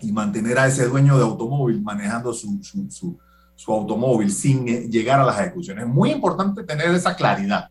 [0.00, 3.18] y mantener a ese dueño de automóvil manejando su, su, su,
[3.54, 5.84] su automóvil sin llegar a las ejecuciones.
[5.84, 7.70] Es muy importante tener esa claridad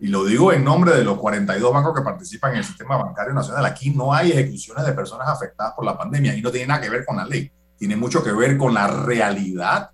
[0.00, 3.32] y lo digo en nombre de los 42 bancos que participan en el sistema bancario
[3.32, 6.36] nacional, aquí no hay ejecuciones de personas afectadas por la pandemia.
[6.36, 8.86] Y no tiene nada que ver con la ley, tiene mucho que ver con la
[8.86, 9.90] realidad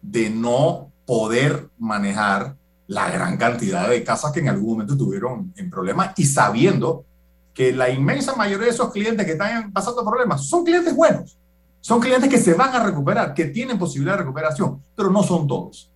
[0.00, 5.70] de no poder manejar la gran cantidad de casas que en algún momento tuvieron en
[5.70, 7.04] problemas y sabiendo
[7.52, 11.36] que la inmensa mayoría de esos clientes que están pasando problemas son clientes buenos,
[11.80, 15.46] son clientes que se van a recuperar, que tienen posibilidad de recuperación, pero no son
[15.46, 15.89] todos.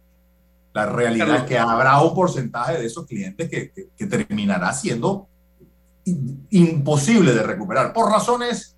[0.74, 5.28] La realidad es que habrá un porcentaje de esos clientes que, que, terminará siendo
[6.50, 8.76] imposible de recuperar por razones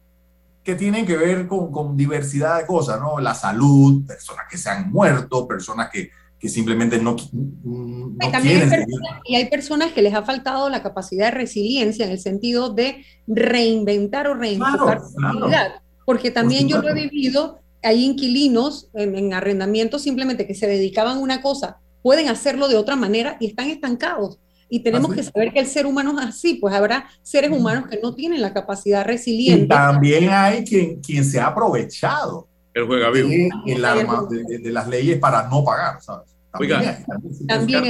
[0.63, 3.19] que tienen que ver con, con, diversidad de cosas, ¿no?
[3.19, 8.71] La salud, personas que se han muerto, personas que, que simplemente no, no quieren.
[8.71, 8.85] Hay
[9.25, 13.07] y hay personas que les ha faltado la capacidad de resiliencia en el sentido de
[13.27, 15.81] reinventar o reinventar su actividad.
[16.05, 21.17] Porque también yo lo he vivido, hay inquilinos en, en arrendamientos simplemente que se dedicaban
[21.17, 24.39] a una cosa pueden hacerlo de otra manera y están estancados.
[24.69, 27.99] Y tenemos que saber que el ser humano es así, pues habrá seres humanos que
[28.01, 29.65] no tienen la capacidad resiliente.
[29.65, 33.29] Y también hay quien, quien se ha aprovechado el juega vivo.
[33.67, 36.31] El arma de, las leyes para no pagar, ¿sabes?
[36.53, 37.05] También, Oiga,
[37.49, 37.85] también,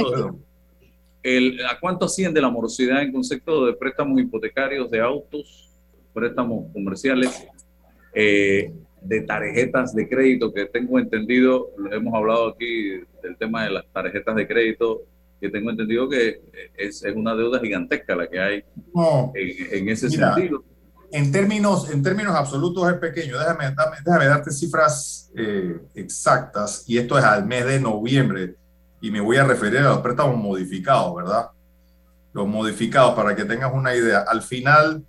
[1.21, 5.69] el, ¿A cuánto asciende la morosidad en concepto de préstamos hipotecarios de autos,
[6.11, 7.45] préstamos comerciales?
[8.15, 13.85] Eh, de tarjetas de crédito que tengo entendido, hemos hablado aquí del tema de las
[13.91, 15.01] tarjetas de crédito,
[15.39, 16.41] que tengo entendido que
[16.75, 18.63] es, es una deuda gigantesca la que hay
[19.35, 20.63] en, ese sentido.
[21.11, 23.37] En términos, en términos absolutos es pequeño.
[23.37, 28.55] Déjame, déjame darte cifras eh, exactas, y esto es al mes de noviembre,
[28.99, 31.49] y me voy a referir a los préstamos modificados, ¿verdad?
[32.33, 34.25] Los modificados, para que tengas una idea.
[34.27, 35.03] Al final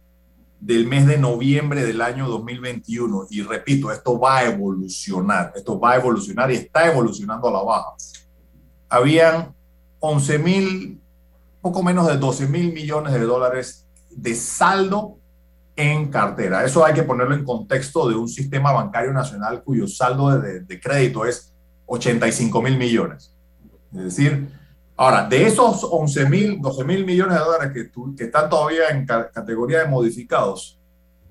[0.61, 3.27] del mes de noviembre del año 2021.
[3.31, 7.62] Y repito, esto va a evolucionar, esto va a evolucionar y está evolucionando a la
[7.62, 7.94] baja.
[8.88, 9.55] Habían
[10.01, 11.01] 11 mil,
[11.61, 15.18] poco menos de 12 mil millones de dólares de saldo
[15.77, 16.64] en cartera.
[16.64, 20.81] Eso hay que ponerlo en contexto de un sistema bancario nacional cuyo saldo de, de
[20.81, 21.55] crédito es
[21.87, 23.35] 85 mil millones.
[23.92, 24.58] Es decir,
[24.98, 29.06] ahora, de esos 11 mil, 12 mil millones de dólares que, que están todavía en
[29.06, 30.78] categoría de modificados,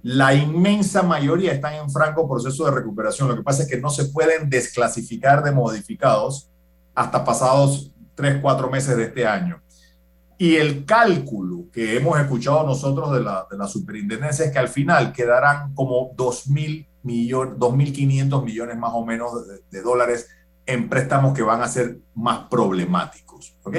[0.01, 3.27] la inmensa mayoría están en franco proceso de recuperación.
[3.27, 6.49] Lo que pasa es que no se pueden desclasificar de modificados
[6.95, 9.61] hasta pasados 3, 4 meses de este año.
[10.37, 14.69] Y el cálculo que hemos escuchado nosotros de la, de la superintendencia es que al
[14.69, 20.29] final quedarán como 2.000 millones, 2.500 millones más o menos de, de dólares
[20.65, 23.26] en préstamos que van a ser más problemáticos.
[23.67, 23.75] ¿Ok?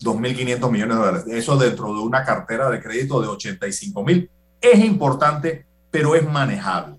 [0.00, 1.24] 2.500 millones de dólares.
[1.28, 4.30] Eso dentro de una cartera de crédito de 85 mil.
[4.60, 6.96] Es importante, pero es manejable.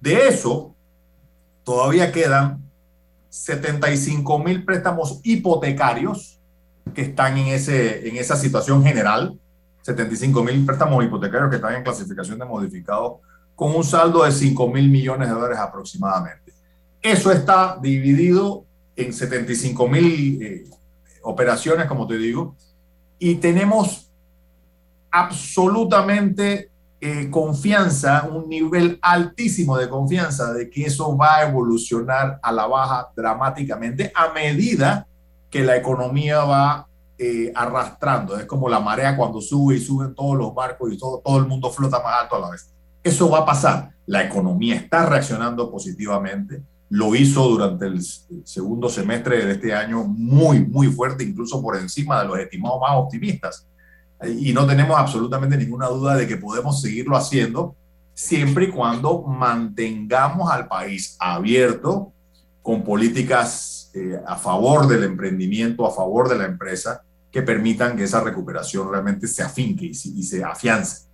[0.00, 0.74] De eso,
[1.64, 2.62] todavía quedan
[3.28, 6.40] 75 mil préstamos hipotecarios
[6.94, 9.38] que están en, ese, en esa situación general.
[9.82, 13.20] 75 mil préstamos hipotecarios que están en clasificación de modificado
[13.54, 16.52] con un saldo de 5 mil millones de dólares aproximadamente.
[17.02, 20.64] Eso está dividido en 75 mil eh,
[21.28, 22.56] operaciones, como te digo,
[23.18, 24.10] y tenemos
[25.10, 32.50] absolutamente eh, confianza, un nivel altísimo de confianza de que eso va a evolucionar a
[32.50, 35.06] la baja dramáticamente a medida
[35.50, 36.88] que la economía va
[37.18, 38.38] eh, arrastrando.
[38.38, 41.46] Es como la marea cuando sube y suben todos los barcos y todo, todo el
[41.46, 42.72] mundo flota más alto a la vez.
[43.02, 43.90] Eso va a pasar.
[44.06, 48.00] La economía está reaccionando positivamente lo hizo durante el
[48.44, 52.92] segundo semestre de este año muy, muy fuerte, incluso por encima de los estimados más
[52.94, 53.66] optimistas.
[54.26, 57.76] Y no tenemos absolutamente ninguna duda de que podemos seguirlo haciendo
[58.14, 62.12] siempre y cuando mantengamos al país abierto
[62.62, 68.04] con políticas eh, a favor del emprendimiento, a favor de la empresa, que permitan que
[68.04, 71.06] esa recuperación realmente se afinque y, se afiance.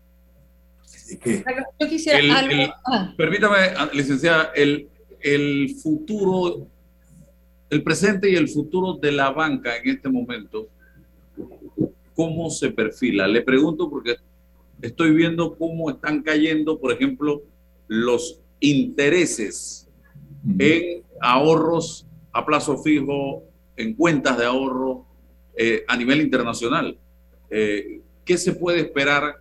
[1.78, 2.40] Yo quisiera
[2.86, 3.12] ah.
[3.16, 4.88] Permítame, licenciada, el,
[5.24, 6.68] el futuro,
[7.70, 10.68] el presente y el futuro de la banca en este momento,
[12.14, 13.26] ¿cómo se perfila?
[13.26, 14.16] Le pregunto porque
[14.82, 17.42] estoy viendo cómo están cayendo, por ejemplo,
[17.88, 19.88] los intereses
[20.58, 23.44] en ahorros a plazo fijo,
[23.78, 25.06] en cuentas de ahorro
[25.56, 26.98] eh, a nivel internacional.
[27.48, 29.36] Eh, ¿Qué se puede esperar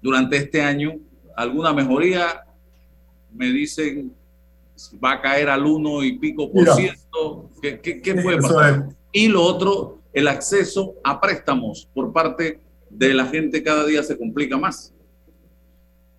[0.00, 1.00] durante este año?
[1.36, 2.44] ¿Alguna mejoría?
[3.32, 4.12] Me dicen
[5.02, 7.50] va a caer al uno y pico por ciento.
[7.60, 8.88] ¿Qué, puede pasar?
[9.12, 14.16] Y lo otro, el acceso a préstamos por parte de la gente cada día se
[14.16, 14.92] complica más.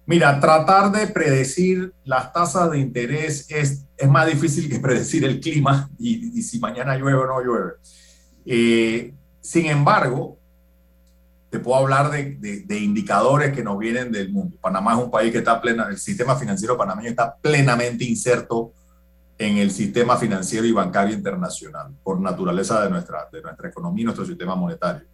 [0.05, 5.39] Mira, tratar de predecir las tasas de interés es, es más difícil que predecir el
[5.39, 7.71] clima y, si mañana llueve o no llueve.
[8.45, 10.40] Eh, sin embargo,
[11.51, 14.55] te puedo hablar de, de, indicadores que nos vienen del mundo.
[14.61, 18.71] Panamá es un país que está plena, el sistema financiero panameño está plenamente inserto
[19.37, 24.05] en el sistema financiero y bancario internacional, por naturaleza de nuestra, de nuestra economía y
[24.05, 25.05] nuestro sistema monetario.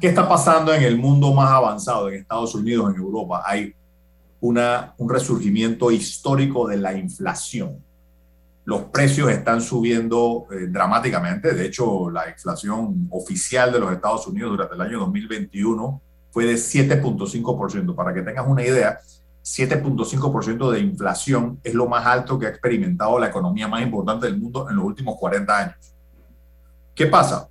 [0.00, 3.44] ¿Qué está pasando en el mundo más avanzado, en Estados Unidos, en Europa?
[3.46, 3.74] Hay
[4.40, 7.84] una, un resurgimiento histórico de la inflación
[8.68, 11.54] los precios están subiendo eh, dramáticamente.
[11.54, 16.56] De hecho, la inflación oficial de los Estados Unidos durante el año 2021 fue de
[16.56, 17.94] 7.5%.
[17.94, 18.98] Para que tengas una idea,
[19.42, 24.38] 7.5% de inflación es lo más alto que ha experimentado la economía más importante del
[24.38, 25.94] mundo en los últimos 40 años.
[26.94, 27.48] ¿Qué pasa?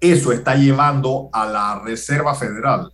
[0.00, 2.90] Eso está llevando a la Reserva Federal,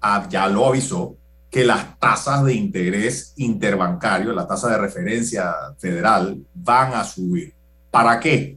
[0.00, 1.14] a, ya lo avisó,
[1.54, 7.54] que las tasas de interés interbancario, la tasa de referencia federal, van a subir.
[7.92, 8.56] ¿Para qué?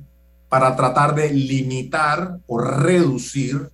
[0.49, 3.69] Para tratar de limitar o reducir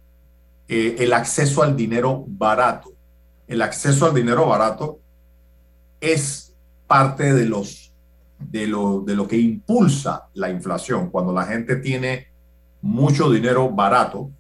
[0.68, 2.90] eh, el acceso al dinero barato.
[3.48, 5.00] El acceso al dinero barato
[6.02, 6.54] es
[6.86, 7.94] parte de, los,
[8.40, 11.10] de, lo, de lo que impulsa la inflación.
[11.10, 12.28] Cuando la gente tiene
[12.82, 14.32] mucho dinero barato,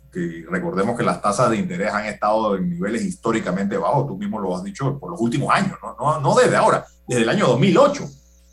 [0.49, 4.55] recordemos que las tasas de interés han estado en niveles históricamente bajos, tú mismo lo
[4.55, 8.07] has dicho, por los últimos años, no, no, desde ahora, desde el año 2008,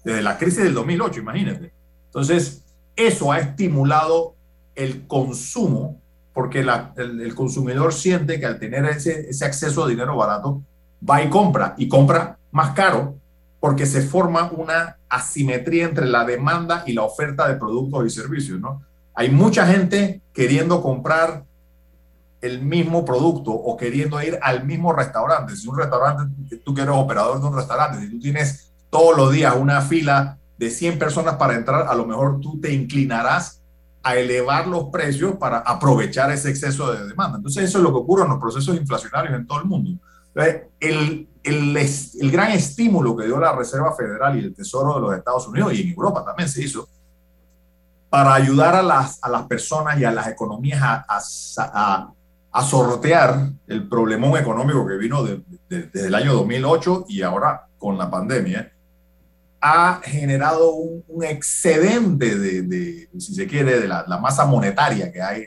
[0.05, 1.73] desde la crisis del 2008, imagínate.
[2.07, 2.65] Entonces,
[2.97, 4.35] eso ha estimulado
[4.75, 6.01] el consumo,
[6.33, 6.71] porque el,
[7.21, 10.63] el, consumidor siente que al tener ese, ese acceso a dinero barato,
[11.09, 13.17] va y compra, y compra más caro,
[13.61, 18.59] porque se forma una asimetría entre la demanda y la oferta de productos y servicios,
[18.59, 18.83] ¿no?
[19.15, 21.45] Hay mucha gente queriendo comprar
[22.41, 25.57] el mismo producto o queriendo ir al mismo restaurante.
[25.57, 29.33] Si un restaurante, tú que eres operador de un restaurante, si tú tienes todos los
[29.33, 33.63] días una fila de 100 personas para entrar, a lo mejor tú te inclinarás
[34.03, 37.37] a elevar los precios para aprovechar ese exceso de demanda.
[37.37, 40.01] Entonces eso es lo que ocurre en los procesos inflacionarios en todo el mundo.
[40.35, 45.17] El, el, el, gran estímulo que dio la Reserva Federal y el Tesoro de los
[45.17, 46.89] Estados Unidos y en Europa también se hizo
[48.09, 52.13] para ayudar a las, a las personas y a las economías a,
[52.63, 55.25] sortear el problemón económico que vino
[55.69, 58.73] desde el año 2008 y ahora con la pandemia,
[59.61, 65.47] ha generado un, excedente de, si se quiere, de la, masa monetaria que hay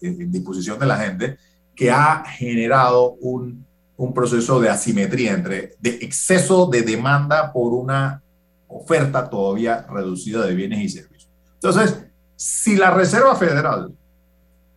[0.00, 1.38] en, disposición de la gente,
[1.74, 3.66] que ha generado un,
[3.96, 8.22] un proceso de asimetría entre de exceso de demanda por una
[8.68, 11.30] oferta todavía reducida de bienes y servicios.
[11.54, 12.04] Entonces,
[12.36, 13.92] si la Reserva Federal,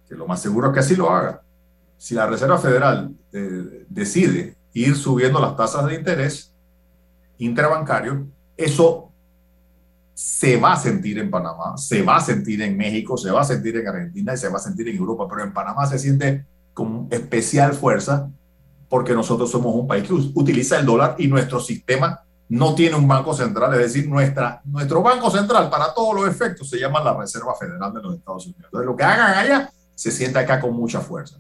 [0.08, 1.42] que lo más seguro es que así lo haga,
[2.00, 6.54] si la Reserva Federal eh, decide ir subiendo las tasas de interés
[7.38, 8.26] interbancario,
[8.56, 9.12] eso
[10.14, 13.44] se va a sentir en Panamá, se va a sentir en México, se va a
[13.44, 16.46] sentir en Argentina y se va a sentir en Europa, pero en Panamá se siente
[16.74, 18.30] con especial fuerza
[18.88, 23.10] porque nosotros somos un país que utiliza el dólar y nuestro sistema no tiene un
[23.10, 27.14] banco central, es decir, nuestra, nuestro banco central para todos los efectos se llama la
[27.14, 28.66] Reserva Federal de los Estados Unidos.
[28.66, 31.40] Entonces, lo que hagan allá se siente acá con mucha fuerza.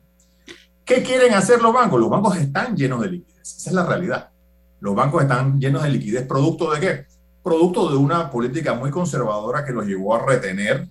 [0.89, 1.99] ¿Qué quieren hacer los bancos?
[1.99, 4.31] Los bancos están llenos de liquidez, esa es la realidad.
[4.79, 7.05] Los bancos están llenos de liquidez, ¿producto de qué?
[7.43, 10.87] Producto de una política muy conservadora que los llevó a retener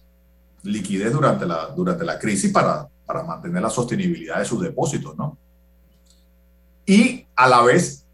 [0.62, 5.36] liquidez durante la, durante la crisis para, para mantener la sostenibilidad de sus depósitos, ¿no?
[6.86, 8.06] Y a la vez,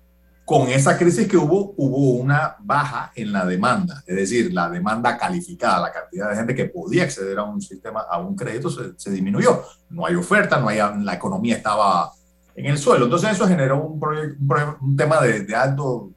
[0.44, 5.16] con esa crisis que hubo, hubo una baja en la demanda, es decir, la demanda
[5.16, 9.10] calificada, la cantidad de gente que podía acceder a un sistema, a un crédito, se,
[9.10, 9.62] disminuyó.
[9.88, 12.12] No hay oferta, no hay, la economía estaba
[12.54, 13.06] en el suelo.
[13.06, 16.10] Entonces eso generó un, tema de, de, alto,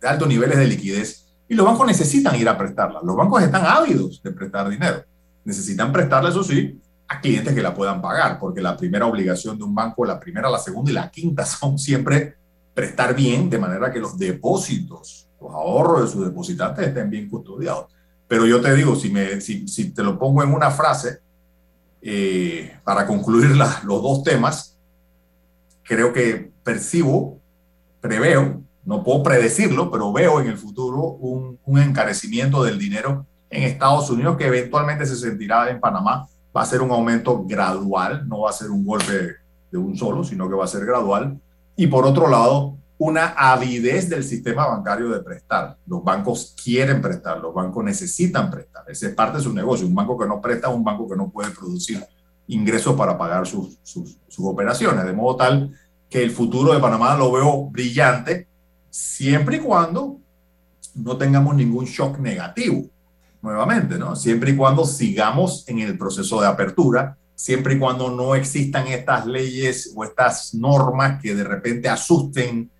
[0.00, 3.00] de altos niveles de liquidez y los bancos necesitan ir a prestarla.
[3.02, 5.02] Los bancos están ávidos de prestar dinero.
[5.44, 9.64] Necesitan prestarla, eso sí, a clientes que la puedan pagar, porque la primera obligación de
[9.64, 12.36] un banco, la primera, la segunda y la quinta son siempre
[12.74, 17.86] prestar bien, de manera que los depósitos, los ahorros de sus depositantes estén bien custodiados.
[18.28, 21.20] Pero yo te digo, si, me, si, si te lo pongo en una frase,
[22.00, 24.78] eh, para concluir los dos temas,
[25.82, 27.38] creo que percibo,
[28.00, 33.64] preveo, no puedo predecirlo, pero veo en el futuro un, un encarecimiento del dinero en
[33.64, 38.40] Estados Unidos que eventualmente se sentirá en Panamá va a ser un aumento gradual, no
[38.40, 39.36] va a ser un golpe
[39.70, 41.40] de un solo, sino que va a ser gradual.
[41.76, 45.76] Y por otro lado, una avidez del sistema bancario de prestar.
[45.86, 48.84] Los bancos quieren prestar, los bancos necesitan prestar.
[48.88, 49.86] Esa es parte de su negocio.
[49.86, 52.04] Un banco que no presta es un banco que no puede producir
[52.46, 55.04] ingresos para pagar sus, sus, sus operaciones.
[55.04, 55.72] De modo tal
[56.08, 58.46] que el futuro de Panamá lo veo brillante,
[58.90, 60.18] siempre y cuando
[60.94, 62.84] no tengamos ningún shock negativo
[63.40, 64.14] nuevamente, ¿no?
[64.14, 69.26] Siempre y cuando sigamos en el proceso de apertura, siempre y cuando no existan estas
[69.26, 72.70] leyes o estas normas que de repente asusten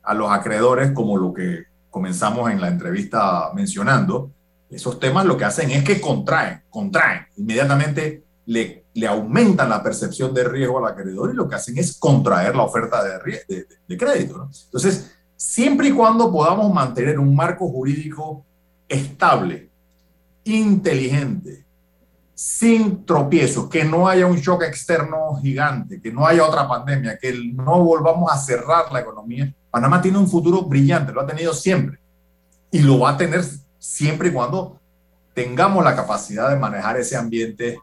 [0.00, 4.30] a los acreedores, como lo que comenzamos en la entrevista mencionando,
[4.70, 10.44] esos temas lo que hacen es que contraen, contraen, inmediatamente le, aumentan la percepción de
[10.44, 14.38] riesgo al acreedor y lo que hacen es contraer la oferta de crédito.
[14.38, 14.50] ¿no?
[14.66, 18.44] Entonces, siempre y cuando podamos mantener un marco jurídico
[18.88, 19.68] estable
[20.44, 21.61] inteligente,
[22.42, 27.32] sin tropiezos, que no haya un shock externo gigante, que no haya otra pandemia, que
[27.54, 29.54] no volvamos a cerrar la economía.
[29.70, 32.00] Panamá tiene un futuro brillante, lo ha tenido siempre
[32.72, 33.44] y lo va a tener
[33.78, 34.80] siempre y cuando
[35.32, 37.78] tengamos la capacidad de manejar ese ambiente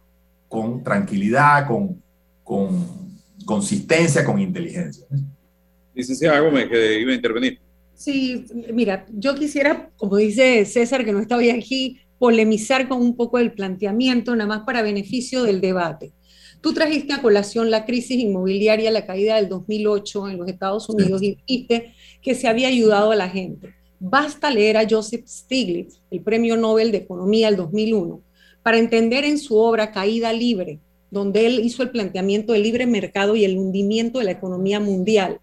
[0.50, 2.04] con tranquilidad, con,
[2.44, 2.86] con
[3.46, 5.06] consistencia, con inteligencia.
[5.94, 7.62] Licenciada Gómez, que iba a intervenir.
[7.96, 13.16] Sí, mira, yo quisiera, como dice César, que no está hoy aquí, polemizar con un
[13.16, 16.12] poco el planteamiento, nada más para beneficio del debate.
[16.62, 21.24] Tú trajiste a colación la crisis inmobiliaria, la caída del 2008 en los Estados Unidos
[21.24, 23.74] y dijiste que se había ayudado a la gente.
[24.00, 28.22] Basta leer a Joseph Stiglitz, el premio Nobel de Economía del 2001,
[28.62, 30.80] para entender en su obra Caída Libre,
[31.12, 35.40] donde él hizo el planteamiento del libre mercado y el hundimiento de la economía mundial,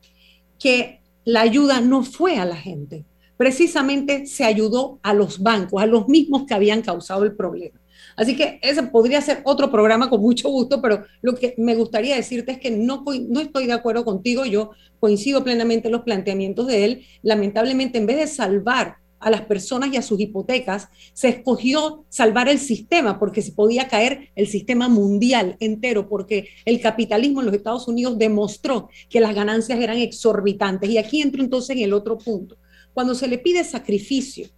[0.59, 3.05] que la ayuda no fue a la gente,
[3.37, 7.81] precisamente se ayudó a los bancos, a los mismos que habían causado el problema.
[8.17, 12.17] Así que ese podría ser otro programa con mucho gusto, pero lo que me gustaría
[12.17, 13.05] decirte es que no,
[13.41, 17.03] estoy de acuerdo contigo, yo coincido plenamente en los planteamientos de él.
[17.23, 22.49] Lamentablemente, en vez de salvar a las personas y a sus hipotecas, se escogió salvar
[22.49, 27.55] el sistema porque se podía caer el sistema mundial entero, porque el capitalismo en los
[27.55, 30.89] Estados Unidos demostró que las ganancias eran exorbitantes.
[30.89, 32.57] Y aquí entro entonces en el otro punto.
[32.97, 34.49] Cuando se le pide sacrificio.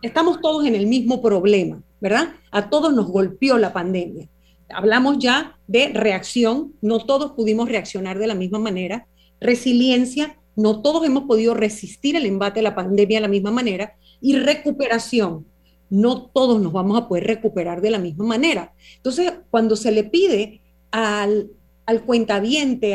[0.00, 2.30] Estamos todos en el mismo problema, ¿verdad?
[2.50, 4.30] A todos nos golpeó la pandemia.
[4.70, 9.06] Hablamos ya de reacción, no todos pudimos reaccionar de la misma manera.
[9.42, 13.92] Resiliencia, no todos hemos podido resistir el embate de la pandemia de la misma manera.
[14.22, 15.44] Y recuperación,
[15.90, 18.72] no todos nos vamos a poder recuperar de la misma manera.
[18.96, 21.50] Entonces, cuando se le pide al,
[21.84, 22.02] al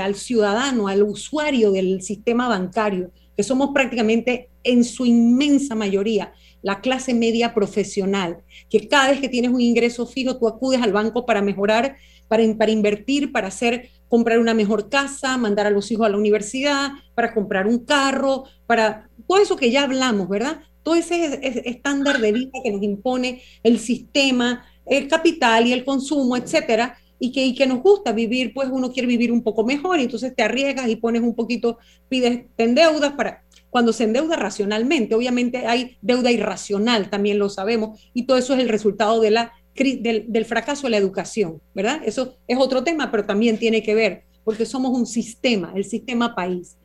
[0.02, 6.80] al ciudadano, al usuario del sistema bancario, que somos prácticamente en su inmensa mayoría la
[6.80, 8.38] clase media profesional,
[8.70, 12.44] que cada vez que tienes un ingreso fijo, tú acudes al banco para mejorar, para,
[12.56, 16.92] para invertir, para hacer comprar una mejor casa, mandar a los hijos a la universidad,
[17.16, 20.62] para comprar un carro, para todo eso que ya hablamos, ¿verdad?
[20.84, 26.38] Todo ese estándar de vida que nos impone el sistema, el capital y el consumo,
[26.38, 29.98] etcétera, y que, y que nos gusta vivir, pues uno quiere vivir un poco mejor,
[29.98, 31.78] y entonces te arriesgas y pones un poquito,
[32.10, 38.12] pides, te endeudas para, cuando se endeuda racionalmente, obviamente hay deuda irracional, también lo sabemos,
[38.14, 42.02] y todo eso es el resultado de la del, fracaso de la educación, ¿verdad?
[42.04, 46.36] Eso es otro tema, pero también tiene que ver, porque somos un sistema, el sistema
[46.36, 46.76] país.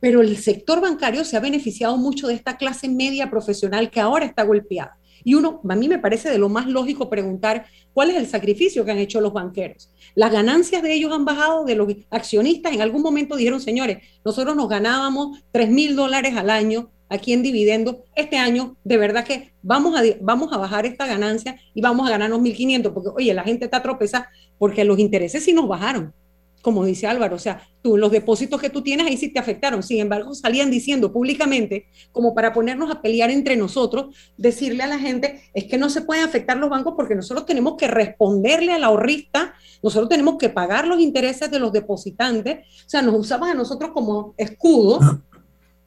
[0.00, 4.26] Pero el sector bancario se ha beneficiado mucho de esta clase media profesional que ahora
[4.26, 4.98] está golpeada.
[5.24, 8.84] Y uno, a mí me parece de lo más lógico preguntar cuál es el sacrificio
[8.84, 9.90] que han hecho los banqueros.
[10.14, 12.72] Las ganancias de ellos han bajado de los accionistas.
[12.72, 17.42] En algún momento dijeron, señores, nosotros nos ganábamos 3 mil dólares al año aquí en
[17.42, 22.06] dividendos, este año de verdad que vamos a, vamos a bajar esta ganancia y vamos
[22.06, 26.14] a ganarnos 1.500, porque oye, la gente está tropezada porque los intereses sí nos bajaron,
[26.62, 29.82] como dice Álvaro, o sea, tú, los depósitos que tú tienes ahí sí te afectaron,
[29.82, 34.98] sin embargo salían diciendo públicamente, como para ponernos a pelear entre nosotros, decirle a la
[34.98, 38.84] gente, es que no se pueden afectar los bancos porque nosotros tenemos que responderle al
[38.84, 43.54] ahorrista, nosotros tenemos que pagar los intereses de los depositantes, o sea, nos usaban a
[43.54, 45.00] nosotros como escudo.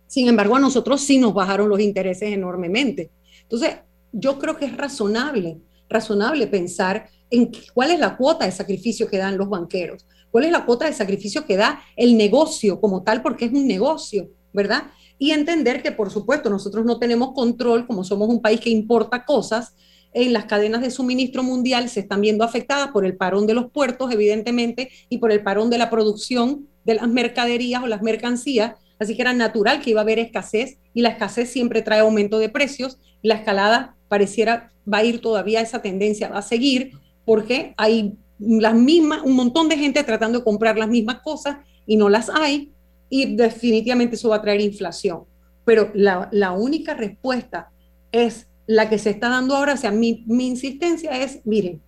[0.08, 3.12] Sin embargo, a nosotros sí nos bajaron los intereses enormemente.
[3.42, 3.78] Entonces,
[4.12, 5.58] yo creo que es razonable,
[5.90, 10.06] razonable pensar en cuál es la cuota de sacrificio que dan los banqueros,
[10.36, 13.66] cuál es la cuota de sacrificio que da el negocio como tal, porque es un
[13.66, 14.88] negocio, ¿verdad?
[15.18, 19.24] Y entender que, por supuesto, nosotros no tenemos control, como somos un país que importa
[19.24, 19.78] cosas,
[20.12, 23.72] en las cadenas de suministro mundial se están viendo afectadas por el parón de los
[23.72, 28.74] puertos, evidentemente, y por el parón de la producción de las mercaderías o las mercancías,
[29.00, 32.40] Así que era natural que iba a haber escasez y la escasez siempre trae aumento
[32.40, 36.92] de precios y la escalada pareciera va a ir todavía, esa tendencia va a seguir
[37.26, 41.98] porque hay las mismas, un montón de gente tratando de comprar las mismas cosas y
[41.98, 42.72] no las hay
[43.10, 45.24] y definitivamente eso va a traer inflación.
[45.64, 47.72] Pero la, la única respuesta
[48.12, 51.82] es la que se está dando ahora, o sea, mi, mi insistencia es, miren,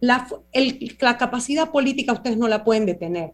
[0.00, 3.32] la, el, la capacidad política ustedes no la pueden detener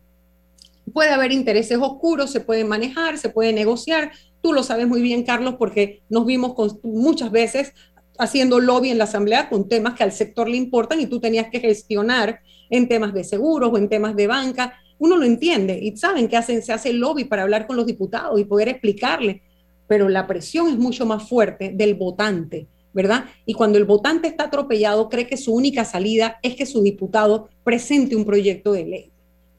[0.92, 4.12] Puede haber intereses oscuros, se puede manejar, se puede negociar.
[4.40, 7.74] Tú lo sabes muy bien, Carlos, porque nos vimos muchas veces
[8.18, 11.48] haciendo lobby en la asamblea con temas que al sector le importan y tú tenías
[11.50, 14.74] que gestionar en temas de seguros o en temas de banca.
[14.98, 18.38] Uno lo entiende y saben que hacen, se hace lobby para hablar con los diputados
[18.38, 19.42] y poder explicarle,
[19.86, 23.26] pero la presión es mucho más fuerte del votante, ¿verdad?
[23.46, 27.48] Y cuando el votante está atropellado, cree que su única salida es que su diputado
[27.62, 29.12] presente un proyecto de ley.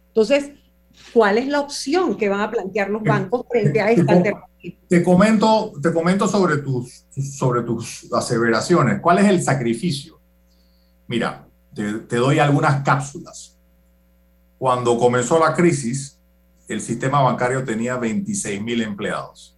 [0.08, 0.52] Entonces,
[1.14, 4.48] cuál es la opción que van a plantear los bancos frente a esta alternativa.
[4.88, 7.06] Te comento, te comento sobre, tus,
[7.38, 9.00] sobre tus aseveraciones.
[9.02, 10.20] ¿Cuál es el sacrificio?
[11.08, 13.58] Mira, te, te doy algunas cápsulas.
[14.58, 16.20] Cuando comenzó la crisis,
[16.68, 19.58] el sistema bancario tenía 26 mil empleados.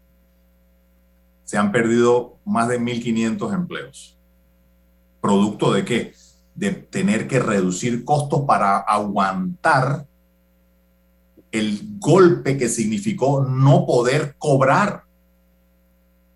[1.43, 4.17] Se han perdido más de 1.500 empleos.
[5.19, 6.13] ¿Producto de qué?
[6.55, 10.05] De tener que reducir costos para aguantar
[11.51, 15.03] el golpe que significó no poder cobrar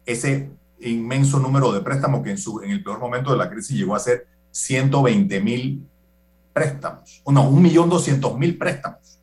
[0.06, 0.50] ese
[0.82, 3.96] inmenso número de préstamos que en, su, en el peor momento de la crisis llegó
[3.96, 5.82] a ser 120 mil
[6.54, 9.20] préstamos, no, un millón doscientos mil préstamos.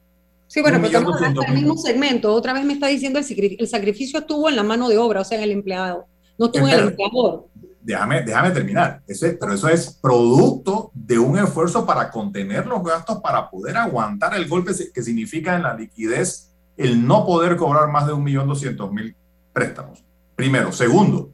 [0.48, 2.30] Sí, bueno, pero estamos en el mismo segmento.
[2.34, 5.24] Otra vez me está diciendo el, el sacrificio estuvo en la mano de obra, o
[5.24, 6.06] sea, en el empleado,
[6.38, 7.48] no estuvo en el empleador
[7.82, 9.02] déjame, déjame terminar.
[9.40, 14.48] pero eso es producto de un esfuerzo para contener los gastos, para poder aguantar el
[14.48, 19.14] golpe que significa en la liquidez el no poder cobrar más de 1.200.000
[19.52, 20.04] préstamos.
[20.34, 20.72] Primero.
[20.72, 21.30] Segundo,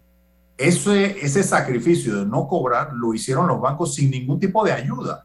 [0.57, 5.25] ese, ese sacrificio de no cobrar lo hicieron los bancos sin ningún tipo de ayuda.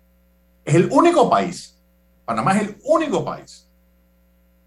[0.63, 1.82] Es el único país,
[2.26, 3.67] Panamá es el único país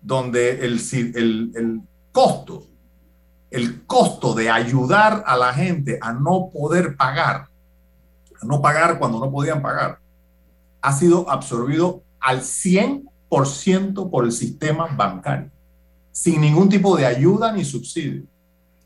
[0.03, 1.81] donde el, el, el
[2.13, 2.67] costo
[3.51, 7.47] el costo de ayudar a la gente a no poder pagar,
[8.41, 9.99] a no pagar cuando no podían pagar,
[10.81, 15.51] ha sido absorbido al 100% por el sistema bancario,
[16.13, 18.25] sin ningún tipo de ayuda ni subsidio.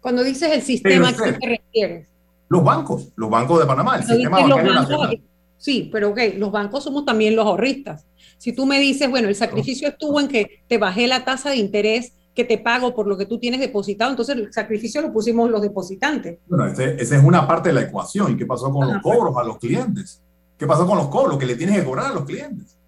[0.00, 2.08] Cuando dices el sistema, ¿a qué te refieres?
[2.48, 5.20] Los bancos, los bancos de Panamá, el sistema bancario nacional.
[5.56, 8.06] Sí, pero ok, los bancos somos también los ahorristas.
[8.38, 11.56] Si tú me dices, bueno, el sacrificio estuvo en que te bajé la tasa de
[11.56, 15.50] interés que te pago por lo que tú tienes depositado, entonces el sacrificio lo pusimos
[15.50, 16.38] los depositantes.
[16.46, 18.32] Bueno, esa es una parte de la ecuación.
[18.32, 20.22] ¿Y qué pasó con los cobros a los clientes?
[20.56, 22.78] ¿Qué pasó con los cobros que le tienes que cobrar a los clientes?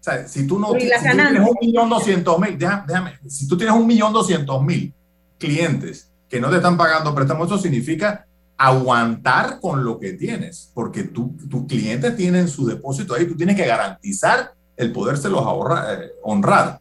[0.00, 3.56] O sea, si tú no si tú tienes un millón doscientos mil, déjame, si tú
[3.56, 4.92] tienes un millón doscientos mil
[5.38, 8.26] clientes que no te están pagando préstamos, eso significa
[8.56, 13.66] aguantar con lo que tienes, porque tus clientes tienen su depósito ahí, tú tienes que
[13.66, 16.80] garantizar el podérselos ahorrar, eh, honrar.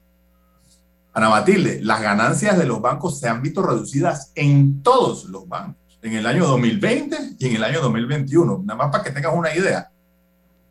[1.17, 5.97] Ana Matilde, las ganancias de los bancos se han visto reducidas en todos los bancos,
[6.03, 8.61] en el año 2020 y en el año 2021.
[8.63, 9.89] Nada más para que tengas una idea.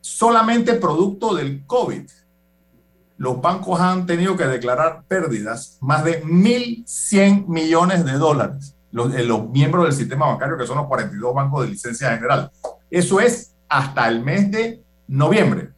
[0.01, 2.09] Solamente producto del COVID,
[3.19, 9.49] los bancos han tenido que declarar pérdidas más de 1.100 millones de dólares eh, los,
[9.51, 12.53] miembros del sistema bancario, que son los 42 bancos de licencia general.
[12.89, 15.71] Eso es hasta el mes de noviembre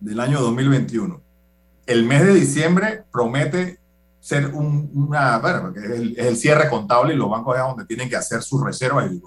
[0.00, 1.29] del año 2021.
[1.90, 3.80] El mes de diciembre promete
[4.20, 8.14] ser un, una, bueno, es el, cierre contable y los bancos es donde tienen que
[8.14, 9.10] hacer sus reservas.
[9.10, 9.20] Y,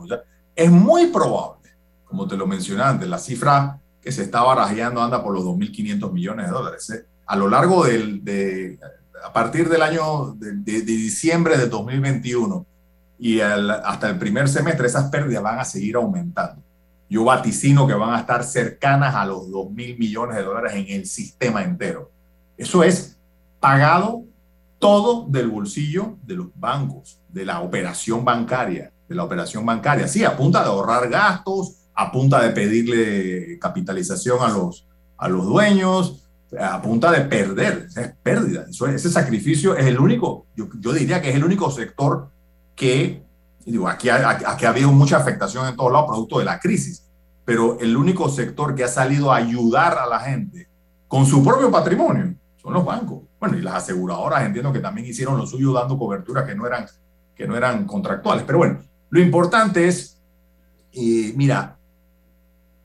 [0.55, 1.71] es muy probable,
[2.05, 6.09] como te lo mencioné antes, la cifra que se está barajeando anda por los 2.500
[6.13, 6.89] millones de dólares.
[6.91, 7.05] ¿eh?
[7.25, 8.79] A lo largo del, de,
[9.21, 12.65] a partir del año de, de, de diciembre de 2021
[13.19, 16.63] y hasta el primer semestre esas pérdidas van a seguir aumentando.
[17.09, 20.85] Yo vaticino que van a estar cercanas a los 2 mil millones de dólares en
[20.87, 22.12] el sistema entero.
[22.63, 23.17] Eso es
[23.59, 24.23] pagado
[24.79, 30.07] todo del bolsillo de los bancos, de la operación bancaria, de la operación bancaria.
[30.07, 34.87] Sí, a punta de ahorrar gastos, a punta de pedirle capitalización a los,
[35.17, 38.65] a los dueños, a punta de perder, es pérdida.
[38.69, 42.29] ese sacrificio es el único, yo, yo diría que es el único sector
[42.77, 43.25] que,
[43.65, 47.03] digo, aquí ha, aquí ha habido mucha afectación en todos lados producto de la crisis,
[47.43, 50.69] pero el único sector que ha salido a ayudar a la gente
[51.09, 53.23] con su propio patrimonio son los bancos.
[53.39, 56.85] Bueno, y las aseguradoras entiendo que también hicieron lo suyo dando cobertura que no eran,
[57.35, 58.43] que no eran contractuales.
[58.45, 60.19] Pero bueno, lo importante es,
[60.93, 61.77] eh, mira,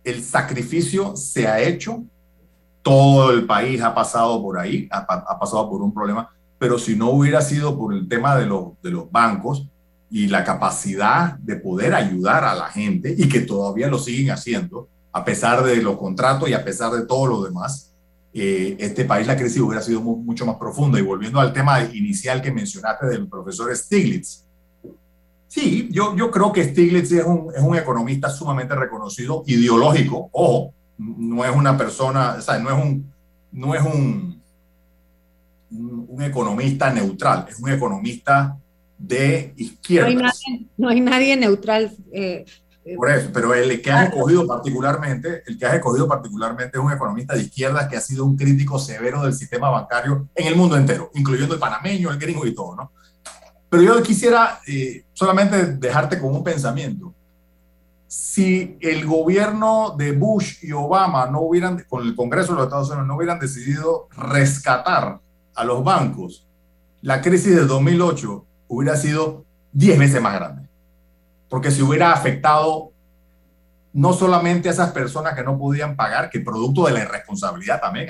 [0.04, 2.02] el sacrificio se ha hecho,
[2.82, 6.96] todo el país ha pasado por ahí, ha, ha pasado por un problema, pero si
[6.96, 9.68] no hubiera sido por el tema de los, de los bancos,
[10.10, 14.88] y la capacidad de poder ayudar a la gente y que todavía lo siguen haciendo,
[15.12, 17.92] a pesar de los contratos y a pesar de todo lo demás,
[18.32, 20.98] eh, este país la crisis hubiera sido mucho más profunda.
[20.98, 24.44] Y volviendo al tema inicial que mencionaste del profesor Stiglitz,
[25.46, 30.72] sí, yo, yo creo que Stiglitz es un, es un economista sumamente reconocido, ideológico, ojo,
[30.98, 33.12] no es una persona, o sea, no es un,
[33.52, 34.42] no es un,
[35.70, 38.58] un economista neutral, es un economista
[38.98, 40.32] de izquierda.
[40.76, 41.92] No hay nadie, neutral.
[42.12, 42.44] Eh,
[42.96, 46.92] Por eso, pero el que has escogido particularmente, el que has escogido particularmente es un
[46.92, 50.76] economista de izquierda que ha sido un crítico severo del sistema bancario en el mundo
[50.76, 52.92] entero, incluyendo el panameño, el gringo y todo, ¿no?
[53.68, 57.12] Pero yo quisiera eh, solamente dejarte con un pensamiento.
[58.06, 62.88] Si el gobierno de Bush y Obama no hubieran, con el Congreso de los Estados
[62.88, 65.20] Unidos, no hubieran decidido rescatar
[65.54, 66.46] a los bancos,
[67.02, 70.67] la crisis de 2008 hubiera sido 10 veces más grande.
[71.48, 72.92] Porque se hubiera afectado
[73.92, 78.08] no solamente a esas personas que no podían pagar, que producto de la irresponsabilidad también,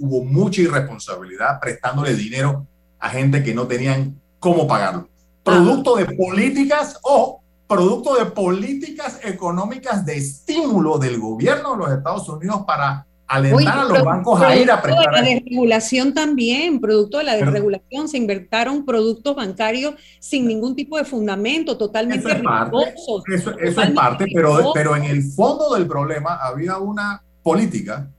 [0.00, 2.66] hubo mucha irresponsabilidad prestándole dinero
[2.98, 5.08] a gente que no tenían cómo pagarlo.
[5.42, 12.28] Producto de políticas o producto de políticas económicas de estímulo del gobierno de los Estados
[12.28, 15.12] Unidos para alentar a los bancos a ir a prestar.
[15.12, 21.04] La desregulación también, producto de la desregulación, se invertaron productos bancarios sin ningún tipo de
[21.04, 22.94] fundamento, totalmente eso es parte,
[23.32, 28.10] eso, es parte, pero, pero en el fondo del problema había una política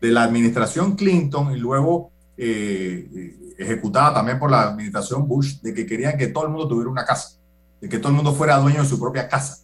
[0.00, 5.86] de la administración Clinton y luego eh, ejecutada también por la administración Bush, de que
[5.86, 7.38] querían que todo el mundo tuviera una casa,
[7.80, 9.58] de que todo el mundo fuera dueño de su propia casa.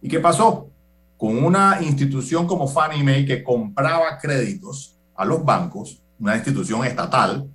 [0.00, 0.68] ¿Y qué pasó?
[1.24, 7.48] Con una institución como Fannie Mae que compraba créditos a los bancos, una institución estatal,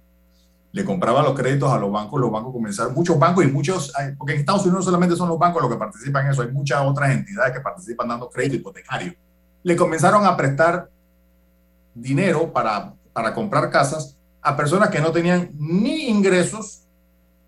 [0.71, 4.33] le compraba los créditos a los bancos, los bancos comenzaron, muchos bancos y muchos, porque
[4.33, 6.81] en Estados Unidos no solamente son los bancos los que participan en eso, hay muchas
[6.81, 9.13] otras entidades que participan dando crédito hipotecario.
[9.61, 10.89] Le comenzaron a prestar
[11.93, 16.87] dinero para, para comprar casas a personas que no tenían ni ingresos,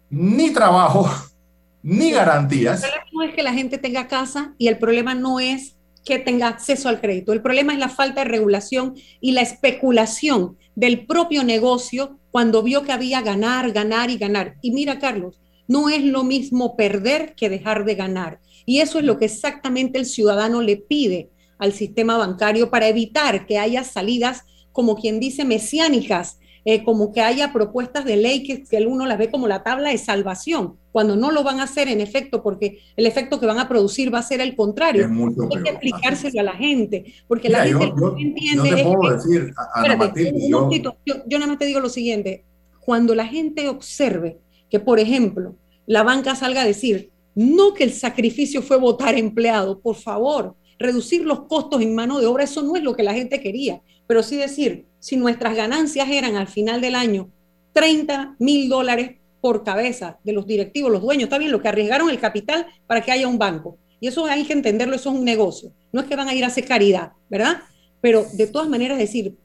[0.07, 1.09] ni trabajo,
[1.81, 2.83] ni garantías.
[2.83, 6.19] El problema no es que la gente tenga casa y el problema no es que
[6.19, 7.33] tenga acceso al crédito.
[7.33, 12.83] El problema es la falta de regulación y la especulación del propio negocio cuando vio
[12.83, 14.55] que había ganar, ganar y ganar.
[14.61, 18.39] Y mira, Carlos, no es lo mismo perder que dejar de ganar.
[18.65, 23.45] Y eso es lo que exactamente el ciudadano le pide al sistema bancario para evitar
[23.45, 28.63] que haya salidas, como quien dice, mesiánicas, eh, como que haya propuestas de ley que,
[28.63, 31.87] que uno las ve como la tabla de salvación, cuando no lo van a hacer
[31.87, 35.07] en efecto, porque el efecto que van a producir va a ser el contrario.
[35.07, 38.69] Hay que explicárselo a la gente, porque la gente no entiende.
[38.69, 40.69] Yo te puedo decir, Ana Matilde, yo,
[41.05, 42.45] yo nada más te digo lo siguiente,
[42.79, 44.37] cuando la gente observe
[44.69, 45.55] que, por ejemplo,
[45.85, 51.25] la banca salga a decir, no que el sacrificio fue votar empleado, por favor, reducir
[51.25, 54.23] los costos en mano de obra, eso no es lo que la gente quería, pero
[54.23, 57.29] sí decir, si nuestras ganancias eran al final del año
[57.73, 62.09] 30 mil dólares por cabeza de los directivos, los dueños, está bien, lo que arriesgaron
[62.09, 63.77] el capital para que haya un banco.
[63.99, 65.71] Y eso hay que entenderlo, eso es un negocio.
[65.91, 67.61] No es que van a ir a hacer caridad, ¿verdad?
[68.01, 69.35] Pero de todas maneras decir,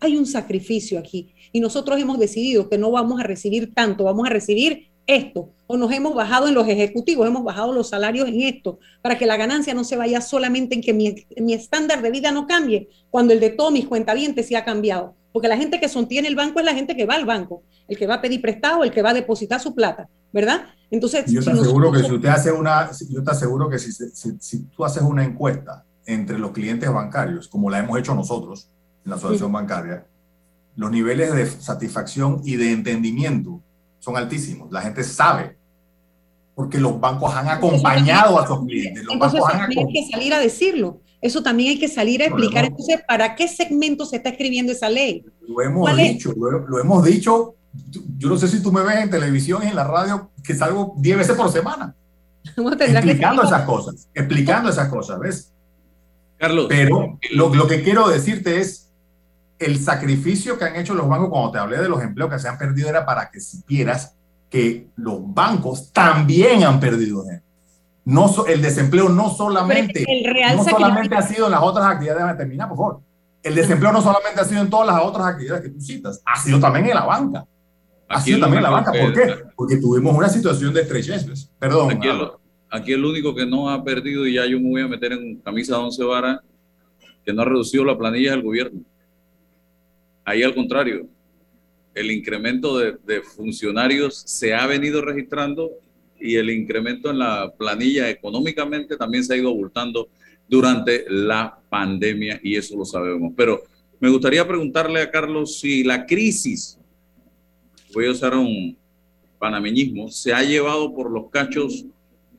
[0.00, 4.26] hay un sacrificio aquí y nosotros hemos decidido que no vamos a recibir tanto, vamos
[4.26, 8.40] a recibir esto, o nos hemos bajado en los ejecutivos, hemos bajado los salarios en
[8.42, 12.32] esto, para que la ganancia no se vaya solamente en que mi, estándar de vida
[12.32, 15.14] no cambie, cuando el de todos mis cuentavientes sí ha cambiado.
[15.32, 17.98] Porque la gente que sostiene el banco es la gente que va al banco, el
[17.98, 20.66] que va a pedir prestado, el que va a depositar su plata, ¿verdad?
[20.90, 24.58] Entonces, yo te aseguro que si usted hace una, yo te aseguro que si, si,
[24.66, 28.68] tú haces una encuesta entre los clientes bancarios, como la hemos hecho nosotros
[29.04, 30.06] en la asociación bancaria,
[30.76, 33.60] los niveles de satisfacción y de entendimiento
[34.04, 34.70] son altísimos.
[34.70, 35.56] La gente sabe,
[36.54, 39.02] porque los bancos han acompañado a sus clientes.
[39.04, 41.00] Los entonces, también hay que salir a decirlo.
[41.22, 42.66] Eso también hay que salir a explicar.
[42.66, 45.24] entonces, ¿para qué segmento se está escribiendo esa ley?
[45.48, 47.54] Lo hemos dicho, lo, hemos dicho.
[48.18, 50.94] Yo no sé si tú me ves en televisión y en la radio, que salgo
[50.98, 51.94] 10 veces por semana.
[52.56, 55.50] explicando esas cosas, explicando esas cosas, ¿ves?
[56.36, 56.66] Carlos.
[56.68, 58.83] Pero lo, lo que quiero decirte es,
[59.64, 62.48] el sacrificio que han hecho los bancos cuando te hablé de los empleos que se
[62.48, 64.14] han perdido era para que supieras
[64.50, 67.24] que los bancos también han perdido
[68.04, 70.04] No, el desempleo no solamente,
[70.54, 73.00] no solamente ha sido en las otras actividades, termina por favor.
[73.42, 76.38] El desempleo no solamente ha sido en todas las otras actividades que tú citas, ha
[76.38, 77.46] sido también en la banca.
[78.08, 78.92] Ha sido también en la banca.
[78.92, 79.34] ¿Por qué?
[79.56, 81.50] Porque tuvimos una situación de estrechez.
[81.58, 81.90] Perdón.
[81.90, 82.28] Aquí el,
[82.70, 85.40] aquí el, único que no ha perdido, y ya yo me voy a meter en
[85.40, 86.40] camisa de once varas,
[87.24, 88.80] que no ha reducido la planilla del gobierno.
[90.24, 91.06] Ahí al contrario,
[91.94, 95.70] el incremento de, funcionarios se ha venido registrando
[96.18, 100.08] y el incremento en la planilla económicamente también se ha ido abultando
[100.48, 103.32] durante la pandemia y eso lo sabemos.
[103.36, 103.62] Pero
[104.00, 106.78] me gustaría preguntarle a Carlos si la crisis,
[107.92, 108.76] voy a usar un
[109.38, 111.84] panameñismo, se ha llevado por los cachos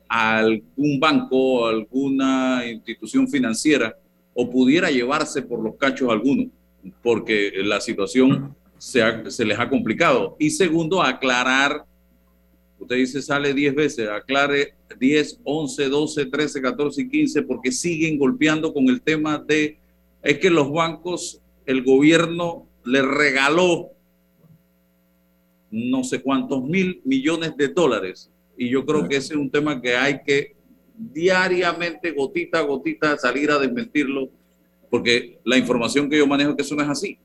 [0.08, 3.96] a algún banco, a alguna institución financiera
[4.34, 6.50] o pudiera llevarse por los cachos alguno
[7.02, 10.36] porque la situación se, se les ha complicado.
[10.38, 11.84] Y segundo, aclarar,
[12.78, 18.18] usted dice sale 10 veces, aclare 10, 11, 12, 13, 14 y 15, porque siguen
[18.18, 19.78] golpeando con el tema de,
[20.22, 23.90] es que los bancos, el gobierno le regaló
[25.70, 28.30] no sé cuántos mil millones de dólares.
[28.56, 30.56] Y yo creo que ese es un tema que hay que
[30.96, 34.30] diariamente, gotita a gotita, salir a desmentirlo
[34.90, 37.18] porque la información que yo manejo es que eso no es así.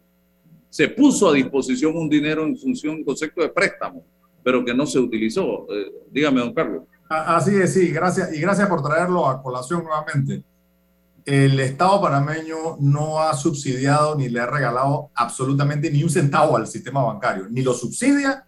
[0.70, 4.04] Se puso a disposición un dinero en función del concepto de préstamo,
[4.44, 5.68] pero que no se utilizó.
[5.72, 6.84] Eh, dígame, don Carlos.
[7.10, 8.34] Así es, sí, gracias.
[8.34, 10.44] Y gracias por traerlo a colación nuevamente.
[11.26, 16.68] El Estado panameño no ha subsidiado ni le ha regalado absolutamente ni un centavo al
[16.68, 18.46] sistema bancario, ni lo subsidia.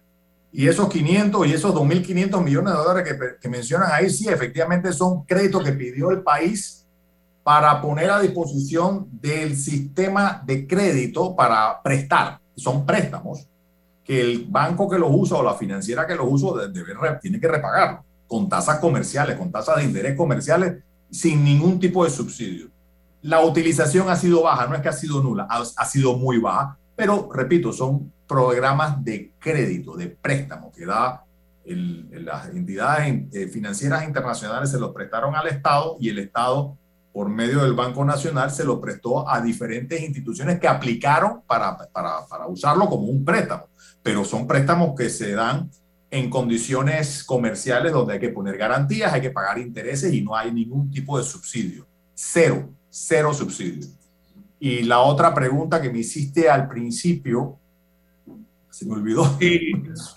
[0.50, 4.92] Y esos 500 y esos 2.500 millones de dólares que, que mencionan ahí, sí, efectivamente
[4.92, 6.83] son créditos que pidió el país
[7.44, 12.40] para poner a disposición del sistema de crédito para prestar.
[12.56, 13.46] Son préstamos
[14.02, 16.72] que el banco que los usa o la financiera que los usa
[17.20, 22.10] tiene que repagar con tasas comerciales, con tasas de interés comerciales, sin ningún tipo de
[22.10, 22.68] subsidio.
[23.20, 26.78] La utilización ha sido baja, no es que ha sido nula, ha, sido muy baja,
[26.96, 31.24] pero repito, son programas de crédito, de préstamo que da
[31.66, 36.76] las entidades eh, financieras internacionales se los prestaron al Estado y el Estado
[37.14, 42.26] por medio del Banco Nacional, se lo prestó a diferentes instituciones que aplicaron para, para,
[42.26, 43.68] para, usarlo como un préstamo.
[44.02, 45.70] Pero son préstamos que se dan
[46.10, 50.52] en condiciones comerciales donde hay que poner garantías, hay que pagar intereses y no hay
[50.52, 51.86] ningún tipo de subsidio.
[52.14, 53.86] Cero, cero subsidio.
[54.58, 57.58] Y la otra pregunta que me hiciste al principio,
[58.70, 59.38] se me olvidó.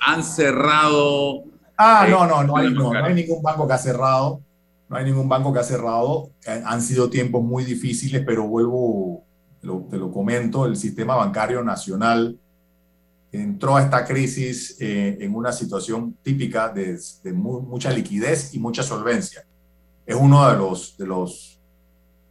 [0.02, 1.44] han cerrado
[1.78, 4.42] Ah, no, no, no hay, no, hay ningún banco que ha cerrado.
[4.90, 6.32] No hay ningún banco que ha cerrado.
[6.66, 9.24] Han sido tiempos muy difíciles, pero vuelvo,
[9.62, 12.40] te lo comento, el sistema bancario nacional
[13.32, 16.98] entró a esta crisis eh, en una situación típica de,
[17.34, 19.46] mucha liquidez y mucha solvencia.
[20.06, 21.58] Es uno de los, de los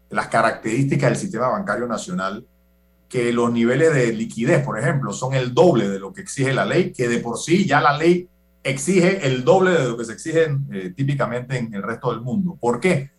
[0.09, 2.47] de las características del sistema bancario nacional
[3.09, 6.65] que los niveles de liquidez, por ejemplo, son el doble de lo que exige la
[6.65, 8.29] ley, que de por sí ya la ley
[8.71, 12.57] exige el doble de lo que se exige eh, típicamente en el resto del mundo.
[12.61, 13.11] ¿Por qué?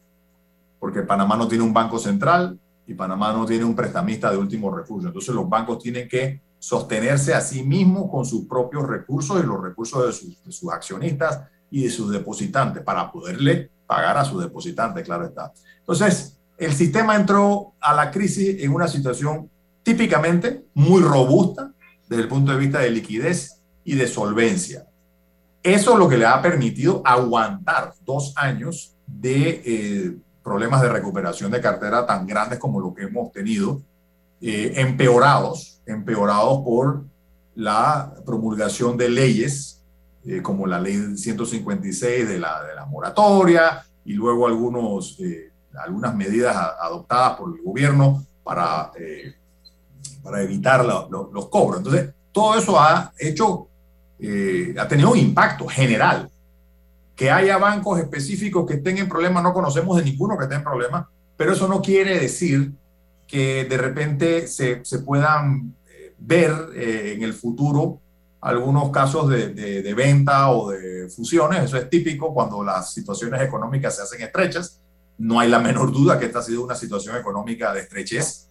[0.80, 4.74] Porque Panamá no tiene un banco central y Panamá no tiene un prestamista de último
[4.76, 5.08] recurso.
[5.08, 9.62] Entonces los bancos tienen que sostenerse a sí mismos con sus propios recursos y los
[9.62, 14.42] recursos de sus, de sus accionistas y de sus depositantes para poderle pagar a sus
[14.42, 15.54] depositantes, claro está.
[15.80, 19.50] Entonces, el sistema entró a la crisis en una situación
[19.84, 21.72] típicamente muy robusta
[22.10, 24.87] desde el punto de vista de liquidez y de solvencia.
[25.68, 31.52] Eso es lo que le ha permitido aguantar dos años de eh, problemas de recuperación
[31.52, 33.82] de cartera tan grandes como lo que hemos tenido,
[34.40, 37.04] eh, empeorados, empeorados por
[37.54, 39.84] la promulgación de leyes
[40.26, 45.18] eh, como la ley 156 de la, de la moratoria y luego algunos,
[45.84, 48.94] algunas medidas adoptadas por el gobierno para
[50.24, 51.80] para evitar los cobros.
[51.80, 53.67] Entonces, todo eso ha hecho,
[54.20, 56.30] eh, ha tenido un impacto general.
[57.16, 60.64] Que haya bancos específicos que estén en problemas, no conocemos de ninguno que esté en
[60.64, 62.72] problemas, pero eso no quiere decir
[63.28, 68.00] que de repente se, se puedan eh, ver eh, en el futuro
[68.40, 71.64] algunos casos de, de, de, venta o de fusiones.
[71.64, 74.80] Eso es típico cuando las situaciones económicas se hacen estrechas.
[75.18, 78.48] No hay la menor duda que esta ha sido una situación económica de estrechez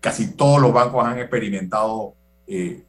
[0.00, 2.14] casi todos los bancos han experimentado
[2.46, 2.82] eh,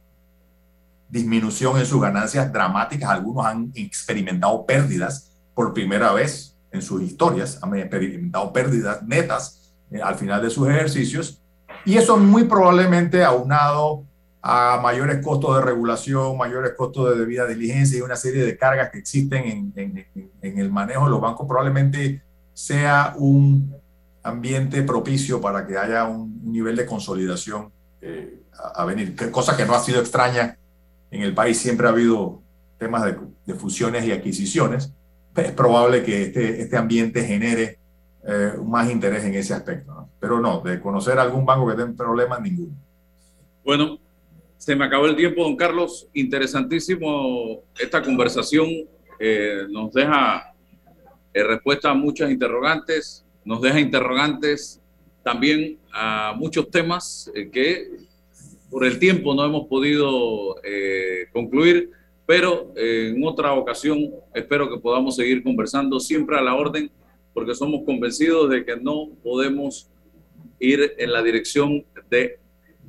[1.12, 7.58] disminución en sus ganancias dramáticas, algunos han experimentado pérdidas por primera vez en sus historias,
[7.62, 11.40] han experimentado pérdidas netas eh, al final de sus ejercicios,
[11.84, 14.04] y eso muy probablemente aunado
[14.40, 18.90] a mayores costos de regulación, mayores costos de debida diligencia y una serie de cargas
[18.90, 20.06] que existen en,
[20.40, 22.22] en el manejo de los bancos, probablemente
[22.54, 23.72] sea un
[24.22, 29.74] ambiente propicio para que haya un, nivel de consolidación eh, a, venir, cosa que no
[29.74, 30.58] ha sido extraña
[31.12, 32.42] en el país, siempre ha habido
[32.78, 33.04] temas
[33.46, 34.92] de, fusiones y adquisiciones,
[35.36, 37.78] es probable que este, este ambiente genere
[38.26, 42.40] eh, más interés en ese aspecto, pero no, de conocer algún banco que tenga problemas,
[42.40, 42.74] ninguno.
[43.64, 44.00] Bueno,
[44.56, 46.08] se me acabó el tiempo, don Carlos.
[46.12, 48.68] Interesantísimo esta conversación.
[49.20, 50.52] Eh, nos deja
[51.32, 54.80] respuesta a muchas interrogantes nos deja interrogantes
[55.22, 57.90] también a muchos temas eh, que
[58.72, 61.90] por el tiempo no hemos podido eh, concluir,
[62.24, 66.90] pero eh, en otra ocasión espero que podamos seguir conversando siempre a la orden,
[67.34, 69.90] porque somos convencidos de que no podemos
[70.58, 72.38] ir en la dirección de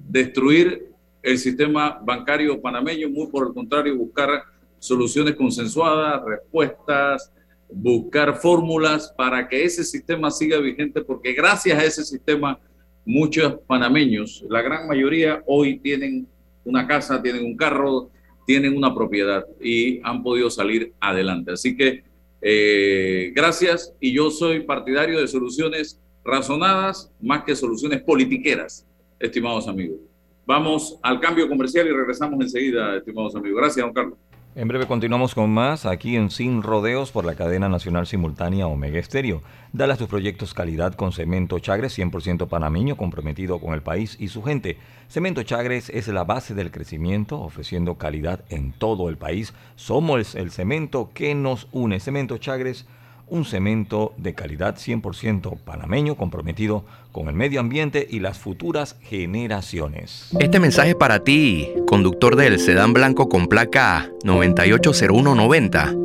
[0.07, 0.87] destruir
[1.21, 4.41] el sistema bancario panameño, muy por el contrario, buscar
[4.79, 7.33] soluciones consensuadas, respuestas,
[7.69, 12.57] buscar fórmulas para que ese sistema siga vigente, porque gracias a ese sistema
[13.05, 16.27] muchos panameños, la gran mayoría hoy tienen
[16.63, 18.09] una casa, tienen un carro,
[18.45, 21.51] tienen una propiedad y han podido salir adelante.
[21.51, 22.03] Así que
[22.41, 28.85] eh, gracias y yo soy partidario de soluciones razonadas más que soluciones politiqueras,
[29.19, 29.99] estimados amigos.
[30.45, 33.59] Vamos al cambio comercial y regresamos enseguida, estimados amigos.
[33.61, 34.17] Gracias, don Carlos.
[34.55, 38.99] En breve continuamos con más aquí en Sin Rodeos por la cadena nacional simultánea Omega
[38.99, 39.41] Estéreo.
[39.71, 44.27] Dale a tus proyectos calidad con Cemento Chagres, 100% panameño, comprometido con el país y
[44.27, 44.77] su gente.
[45.07, 49.55] Cemento Chagres es la base del crecimiento, ofreciendo calidad en todo el país.
[49.75, 51.99] Somos el cemento que nos une.
[51.99, 52.85] Cemento Chagres
[53.33, 60.29] un cemento de calidad 100% panameño comprometido con el medio ambiente y las futuras generaciones.
[60.39, 65.95] Este mensaje es para ti, conductor del sedán blanco con placa 980190.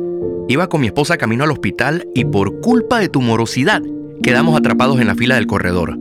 [0.47, 3.83] Iba con mi esposa camino al hospital y por culpa de tu morosidad
[4.23, 5.99] quedamos atrapados en la fila del corredor.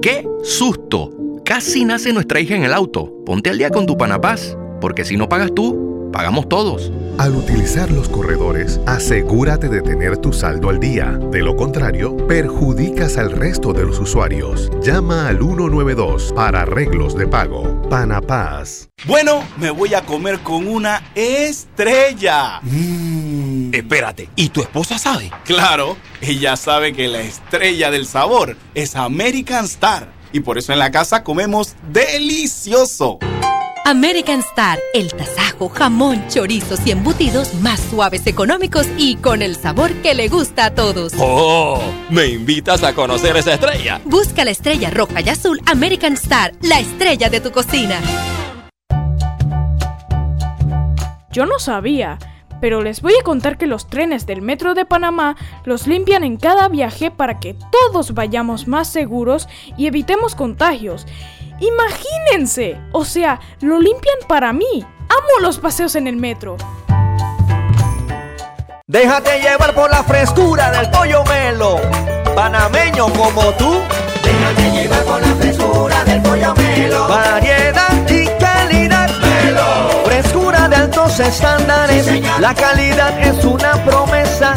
[0.00, 1.10] ¡Qué susto!
[1.44, 3.12] Casi nace nuestra hija en el auto.
[3.26, 6.92] Ponte al día con tu panapaz, porque si no pagas tú, pagamos todos.
[7.18, 11.18] Al utilizar los corredores, asegúrate de tener tu saldo al día.
[11.30, 14.70] De lo contrario, perjudicas al resto de los usuarios.
[14.82, 17.82] Llama al 192 para arreglos de pago.
[17.88, 18.88] Panapaz.
[19.06, 22.60] Bueno, me voy a comer con una estrella.
[22.62, 23.74] Mmm.
[23.74, 25.30] Espérate, ¿y tu esposa sabe?
[25.44, 30.12] Claro, ella sabe que la estrella del sabor es American Star.
[30.32, 33.18] Y por eso en la casa comemos delicioso.
[33.84, 39.56] American Star, el tasajo ajo, jamón, chorizos y embutidos más suaves, económicos y con el
[39.56, 41.12] sabor que le gusta a todos.
[41.18, 41.82] ¡Oh!
[42.10, 44.00] ¿Me invitas a conocer esa estrella?
[44.04, 48.00] Busca la estrella roja y azul American Star, la estrella de tu cocina.
[51.32, 52.18] Yo no sabía,
[52.60, 56.36] pero les voy a contar que los trenes del Metro de Panamá los limpian en
[56.36, 61.06] cada viaje para que todos vayamos más seguros y evitemos contagios.
[61.60, 64.86] Imagínense, o sea, lo limpian para mí.
[65.08, 66.56] Amo los paseos en el metro.
[68.86, 71.78] Déjate llevar por la frescura del pollo melo,
[72.34, 73.82] panameño como tú.
[74.22, 77.08] Déjate llevar por la frescura del pollo melo.
[77.08, 79.10] Variedad y calidad.
[79.20, 80.04] Melo.
[80.04, 82.06] Frescura de altos estándares.
[82.40, 84.54] la calidad es una promesa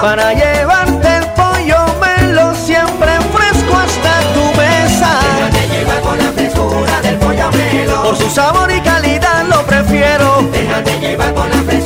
[0.00, 3.03] para llevarte el pollo melo siempre
[7.02, 7.50] del pollo.
[8.02, 10.42] Por su sabor y calidad lo prefiero.
[10.52, 11.83] Déjate llevar por la frescura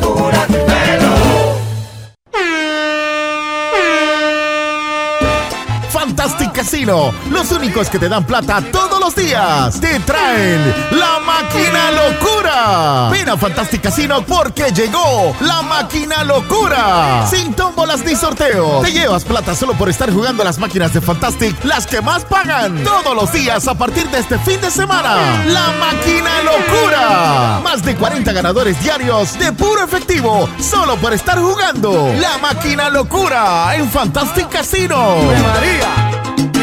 [6.89, 13.11] Los únicos que te dan plata todos los días, te traen la máquina locura.
[13.11, 17.26] Ven a Fantastic Casino porque llegó la máquina locura.
[17.28, 18.82] Sin tómbolas ni sorteos.
[18.82, 22.24] Te llevas plata solo por estar jugando a las máquinas de Fantastic, las que más
[22.24, 25.45] pagan todos los días a partir de este fin de semana.
[25.45, 27.61] La máquina locura.
[27.62, 32.14] Más de 40 ganadores diarios de puro efectivo solo por estar jugando.
[32.18, 35.16] La máquina locura en Fantastic Casino.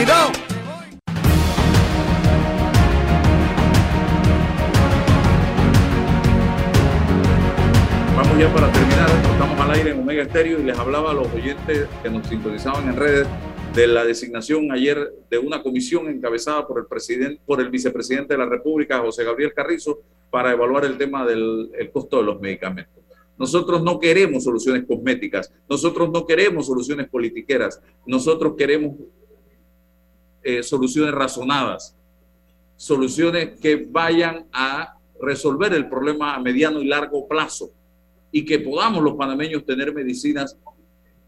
[0.05, 0.37] Vamos
[8.39, 11.87] ya para terminar, estamos al aire en Omega Estéreo y les hablaba a los oyentes
[12.03, 13.27] que nos sintonizaban en redes
[13.73, 18.37] de la designación ayer de una comisión encabezada por el presidente, por el vicepresidente de
[18.37, 23.03] la República, José Gabriel Carrizo, para evaluar el tema del el costo de los medicamentos.
[23.37, 28.95] Nosotros no queremos soluciones cosméticas, nosotros no queremos soluciones politiqueras, nosotros queremos
[30.45, 31.95] eh, soluciones razonadas,
[32.77, 37.71] soluciones que vayan a resolver el problema a mediano y largo plazo
[38.31, 40.55] y que podamos los panameños tener medicinas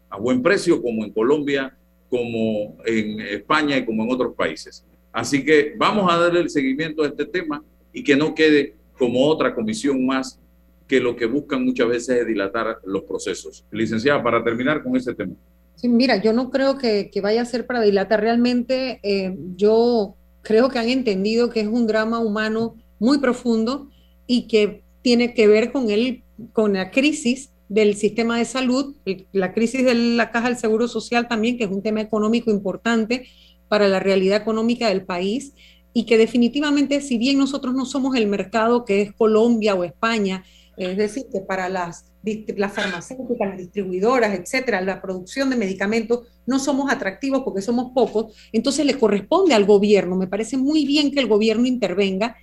[0.08, 1.76] a buen precio como en Colombia,
[2.08, 4.84] como en España y como en otros países.
[5.10, 9.26] Así que vamos a darle el seguimiento a este tema y que no quede como
[9.26, 10.38] otra comisión más
[10.86, 13.64] que lo que buscan muchas veces es dilatar los procesos.
[13.72, 15.34] Licenciada, para terminar con ese tema.
[15.82, 18.20] Mira, yo no creo que, que vaya a ser para dilatar.
[18.20, 23.88] Realmente eh, yo creo que han entendido que es un drama humano muy profundo
[24.26, 28.96] y que tiene que ver con, el, con la crisis del sistema de salud,
[29.32, 33.28] la crisis de la caja del Seguro Social también, que es un tema económico importante
[33.68, 35.52] para la realidad económica del país
[35.92, 40.44] y que definitivamente, si bien nosotros no somos el mercado que es Colombia o España,
[40.78, 42.12] es decir, que para las,
[42.56, 48.34] las farmacéuticas, las distribuidoras, etcétera, la producción de medicamentos, no somos atractivos porque somos pocos,
[48.52, 50.16] entonces le corresponde al gobierno.
[50.16, 52.36] Me parece muy bien que el gobierno intervenga.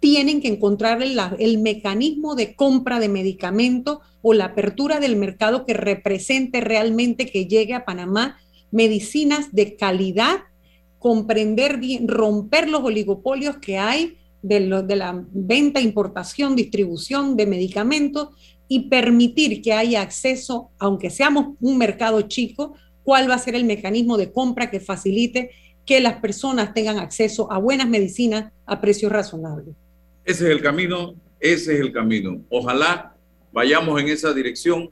[0.00, 5.64] Tienen que encontrar el, el mecanismo de compra de medicamentos o la apertura del mercado
[5.64, 8.38] que represente realmente que llegue a Panamá
[8.72, 10.40] medicinas de calidad,
[10.98, 18.28] comprender bien, romper los oligopolios que hay de, la venta, importación, distribución de medicamentos
[18.68, 22.74] y permitir que haya acceso, aunque seamos un mercado chico,
[23.04, 25.50] cuál va a ser el mecanismo de compra que facilite
[25.86, 29.74] que las personas tengan acceso a buenas medicinas a precios razonables.
[30.24, 32.40] Ese es el camino, ese es el camino.
[32.48, 33.14] Ojalá
[33.52, 34.90] vayamos en esa dirección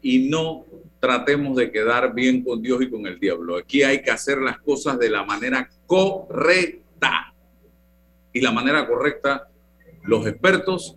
[0.00, 0.64] y no
[1.00, 3.56] tratemos de quedar bien con Dios y con el diablo.
[3.56, 7.27] Aquí hay que hacer las cosas de la manera correcta
[8.32, 9.48] y la manera correcta,
[10.04, 10.96] los expertos,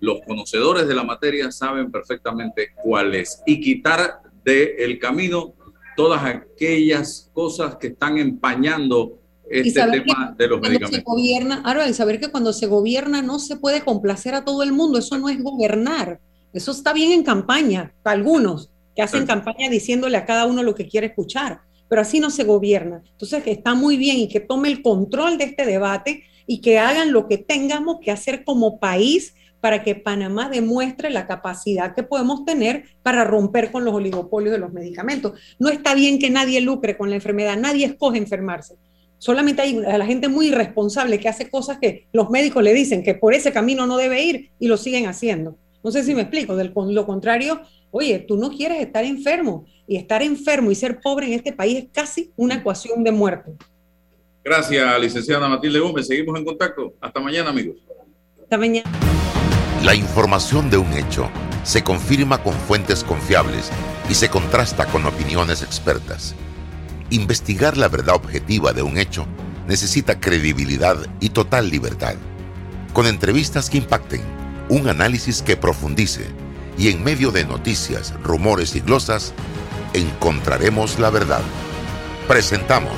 [0.00, 5.54] los conocedores de la materia saben perfectamente cuál es y quitar del camino
[5.96, 10.96] todas aquellas cosas que están empañando este tema de los medicamentos.
[10.96, 14.62] Se gobierna, ahora, y saber que cuando se gobierna no se puede complacer a todo
[14.62, 16.20] el mundo, eso no es gobernar.
[16.52, 20.74] Eso está bien en campaña, para algunos que hacen campaña diciéndole a cada uno lo
[20.74, 23.02] que quiere escuchar, pero así no se gobierna.
[23.12, 27.12] Entonces, está muy bien y que tome el control de este debate y que hagan
[27.12, 32.44] lo que tengamos que hacer como país para que Panamá demuestre la capacidad que podemos
[32.44, 35.38] tener para romper con los oligopolios de los medicamentos.
[35.60, 38.74] No está bien que nadie lucre con la enfermedad, nadie escoge enfermarse.
[39.18, 43.14] Solamente hay la gente muy irresponsable que hace cosas que los médicos le dicen que
[43.14, 45.56] por ese camino no debe ir y lo siguen haciendo.
[45.84, 46.56] No sé si me explico.
[46.56, 47.60] Del lo contrario,
[47.92, 51.84] oye, tú no quieres estar enfermo y estar enfermo y ser pobre en este país
[51.84, 53.52] es casi una ecuación de muerte.
[54.44, 56.06] Gracias, licenciada Matilde Gómez.
[56.06, 56.94] Seguimos en contacto.
[57.00, 57.76] Hasta mañana, amigos.
[58.42, 58.90] Hasta mañana.
[59.84, 61.30] La información de un hecho
[61.62, 63.70] se confirma con fuentes confiables
[64.10, 66.34] y se contrasta con opiniones expertas.
[67.10, 69.26] Investigar la verdad objetiva de un hecho
[69.68, 72.14] necesita credibilidad y total libertad.
[72.92, 74.22] Con entrevistas que impacten,
[74.68, 76.26] un análisis que profundice
[76.76, 79.34] y en medio de noticias, rumores y glosas,
[79.94, 81.42] encontraremos la verdad.
[82.26, 82.94] Presentamos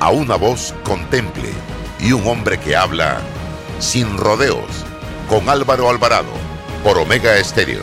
[0.00, 1.50] a una voz contemple
[1.98, 3.20] y un hombre que habla
[3.78, 4.84] sin rodeos
[5.28, 6.32] con Álvaro Alvarado
[6.82, 7.82] por Omega Estéreo.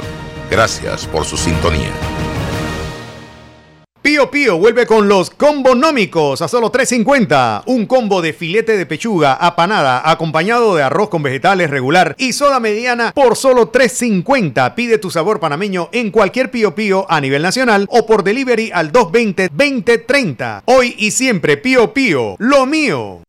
[0.49, 1.91] Gracias por su sintonía.
[4.01, 7.61] Pío Pío vuelve con los combonómicos a solo 3.50.
[7.67, 12.59] Un combo de filete de pechuga apanada acompañado de arroz con vegetales regular y soda
[12.59, 14.73] mediana por solo 3.50.
[14.73, 18.91] Pide tu sabor panameño en cualquier Pío Pío a nivel nacional o por delivery al
[18.91, 20.63] 220-2030.
[20.65, 23.21] Hoy y siempre Pío Pío, lo mío.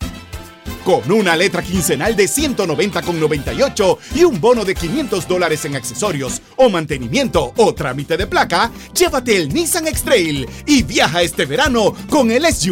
[0.85, 6.69] Con una letra quincenal de 190,98 y un bono de 500 dólares en accesorios o
[6.69, 12.53] mantenimiento o trámite de placa, llévate el Nissan X-Trail y viaja este verano con el
[12.53, 12.71] SUV